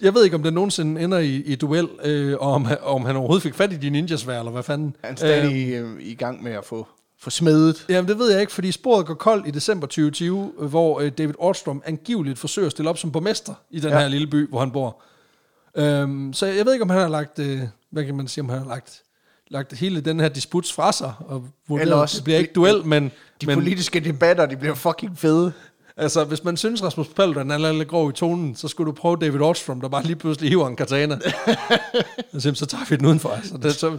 [0.01, 3.16] jeg ved ikke, om den nogensinde ender i, i duel, øh, og om, om han
[3.16, 4.97] overhovedet fik fat i de ninjasvær, eller hvad fanden.
[5.05, 6.86] Han er stadig øh, i gang med at få,
[7.25, 7.87] få smedet.
[7.89, 11.12] Jamen, det ved jeg ikke, fordi sporet går koldt i december 2020, øh, hvor øh,
[11.18, 13.99] David Ostrom angiveligt forsøger at stille op som borgmester i den Ja.
[13.99, 15.03] her lille by, hvor han bor.
[15.77, 17.61] Øhm, så jeg ved ikke, om han har lagt, øh,
[17.91, 19.03] hvad kan man sige, om han har lagt,
[19.49, 23.11] lagt hele den her disputs fra sig, og vurderet, også- det bliver ikke duel, men,
[23.41, 25.53] De men politiske debatter, de bliver fucking fede.
[25.97, 29.16] altså, hvis man synes, Rasmus Paludan er lidt grov i tonen, så skulle du prøve
[29.20, 31.14] David Ostrom, der bare lige pludselig hiver en katana.
[32.33, 33.29] og så, så tager vi den udenfor.
[33.29, 33.99] Altså, det, så,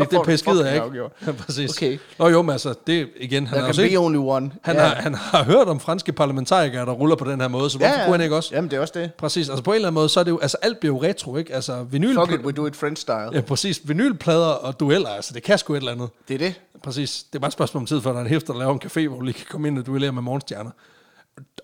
[0.00, 0.84] det, det, du pæskider jeg ikke.
[0.84, 1.12] afgjort.
[1.26, 1.70] Ja, præcis.
[1.70, 1.98] Okay.
[2.18, 4.50] Nå jo, men altså, det igen, han har set, be only one.
[4.62, 4.82] han, ja.
[4.82, 7.98] har, han har hørt om franske parlamentarikere, der ruller på den her måde, så hvorfor
[7.98, 8.04] ja.
[8.04, 8.54] kunne han ikke også?
[8.54, 9.14] Jamen, det er også det.
[9.18, 11.02] Præcis, altså på en eller anden måde, så er det jo, altså alt bliver jo
[11.02, 11.54] retro, ikke?
[11.54, 13.30] Altså vinyl, Fuck it, we do it French style.
[13.32, 16.08] ja, præcis, vinylplader og dueller, altså det kan sgu et eller andet.
[16.28, 16.54] Det er det.
[16.82, 18.72] Præcis, det er bare et spørgsmål om tid, før der er en hæfter, der laver
[18.72, 20.70] en café, hvor du lige kan komme ind og duellere med morgenstjerner.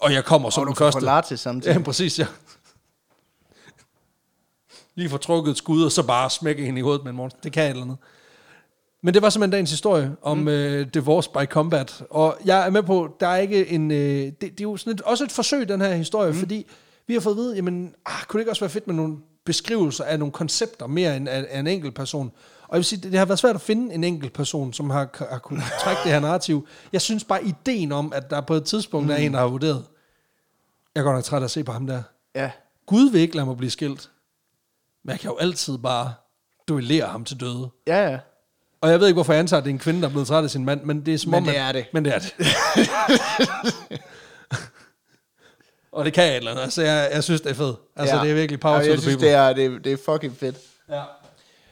[0.01, 1.01] Og jeg kommer som Og du den første.
[1.01, 1.77] latte samtidig.
[1.77, 2.27] Ja, præcis, ja.
[4.95, 7.33] Lige få trukket et skud, og så bare smække hende i hovedet med en morgen.
[7.43, 7.97] Det kan et eller andet.
[9.03, 10.49] Men det var simpelthen dagens historie om mm.
[10.49, 12.03] øh, Divorce by Combat.
[12.11, 13.91] Og jeg er med på, der er ikke en...
[13.91, 16.39] Øh, det, det er jo sådan et, også et forsøg, den her historie, mm.
[16.39, 16.67] fordi
[17.07, 19.17] vi har fået at vide, jamen, ah, kunne det ikke også være fedt med nogle
[19.45, 22.33] beskrivelser af nogle koncepter, mere end af, af en enkelt person?
[22.63, 24.91] Og jeg vil sige, det, det har været svært at finde en enkelt person, som
[24.91, 26.67] har, har kunnet trække det her narrativ.
[26.93, 29.13] Jeg synes bare, ideen om, at der på et tidspunkt mm.
[29.13, 29.85] er en, der har vurderet,
[30.95, 32.03] jeg er godt nok træt af at se på ham der.
[32.35, 32.51] Ja.
[32.87, 34.11] Gud vil ikke lade mig blive skilt.
[35.05, 36.15] Men jeg kan jo altid bare
[36.69, 37.71] duellere ham til døde.
[37.87, 38.19] Ja, ja.
[38.83, 40.29] Og jeg ved ikke, hvorfor jeg antager, at det er en kvinde, der er blevet
[40.29, 41.87] træt af sin mand, men det er som Men om, det er det.
[41.93, 42.33] Men det er det.
[45.93, 46.63] og det kan jeg et eller andet.
[46.63, 47.77] Altså, jeg, jeg synes, det er fedt.
[47.97, 48.23] Altså, ja.
[48.23, 49.29] det er virkelig power ja, to jeg the synes, people.
[49.29, 50.57] det er, det, er- det er fucking fedt.
[50.91, 51.03] Ja.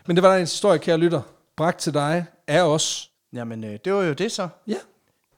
[0.07, 1.23] Men det var der en historie, kære lytter,
[1.57, 3.11] bragt til dig af os.
[3.33, 4.49] Jamen, øh, det var jo det så.
[4.67, 4.77] Ja,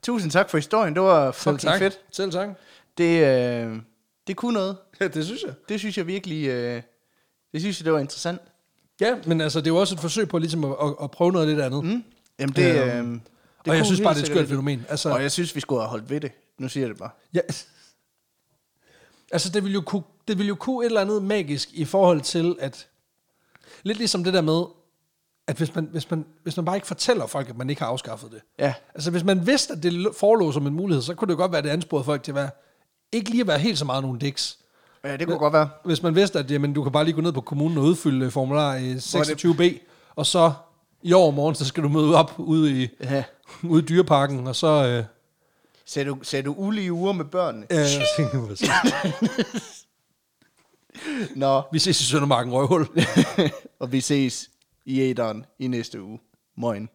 [0.03, 0.95] Tusind tak for historien.
[0.95, 1.79] Det var selv fucking tak.
[1.79, 1.99] fedt.
[2.13, 2.49] Selv tak.
[2.99, 3.77] Det, øh,
[4.27, 4.77] det kunne noget.
[5.01, 5.53] Ja, det synes jeg.
[5.69, 6.47] Det synes jeg virkelig...
[6.49, 6.83] Øh,
[7.53, 8.41] det synes jeg, det var interessant.
[9.03, 11.33] Ja, men altså, det er jo også et forsøg på ligesom at, at, at prøve
[11.33, 11.85] noget lidt andet.
[11.85, 12.05] Mm.
[12.39, 12.97] Jamen, det...
[12.97, 13.21] Øhm,
[13.67, 14.87] Øh, og jeg synes bare, det er et skørt fænomen.
[14.89, 16.33] Altså, Og jeg synes, vi skulle have holdt ved det.
[16.59, 17.11] Nu siger jeg det bare.
[17.35, 17.41] Ja.
[19.33, 22.21] Altså, det vil, jo kunne, det vil jo kunne et eller andet magisk i forhold
[22.21, 22.89] til, at...
[23.83, 24.65] Lidt ligesom det der med,
[25.47, 27.89] at hvis man, hvis man, hvis man bare ikke fortæller folk, at man ikke har
[27.89, 28.41] afskaffet det.
[28.59, 28.75] Ja.
[28.95, 31.59] Altså, hvis man vidste, at det forelå som en mulighed, så kunne det godt være,
[31.59, 32.51] at det ansporede folk til at være,
[33.13, 34.59] ikke lige at være helt så meget nogle dicks.
[35.05, 35.69] Ja, det kunne godt være.
[35.85, 38.31] Hvis man vidste, at jamen, du kan bare lige gå ned på kommunen og udfylde
[38.31, 39.79] formular i 26b,
[40.17, 40.53] og så
[41.03, 43.25] i overmorgen, så skal du møde op ude i, Ja.
[43.63, 44.87] ude i dyreparken, og så...
[44.87, 45.05] Øh,
[45.87, 47.67] Ser du, ser du ulige uger med børnene?
[47.71, 48.67] øh, jeg tænker?
[51.37, 52.87] Nå, vi ses i Søndermarken Røvhul.
[53.81, 54.51] og vi ses
[54.87, 56.19] i æderen i næste uge.
[56.57, 56.89] Moin.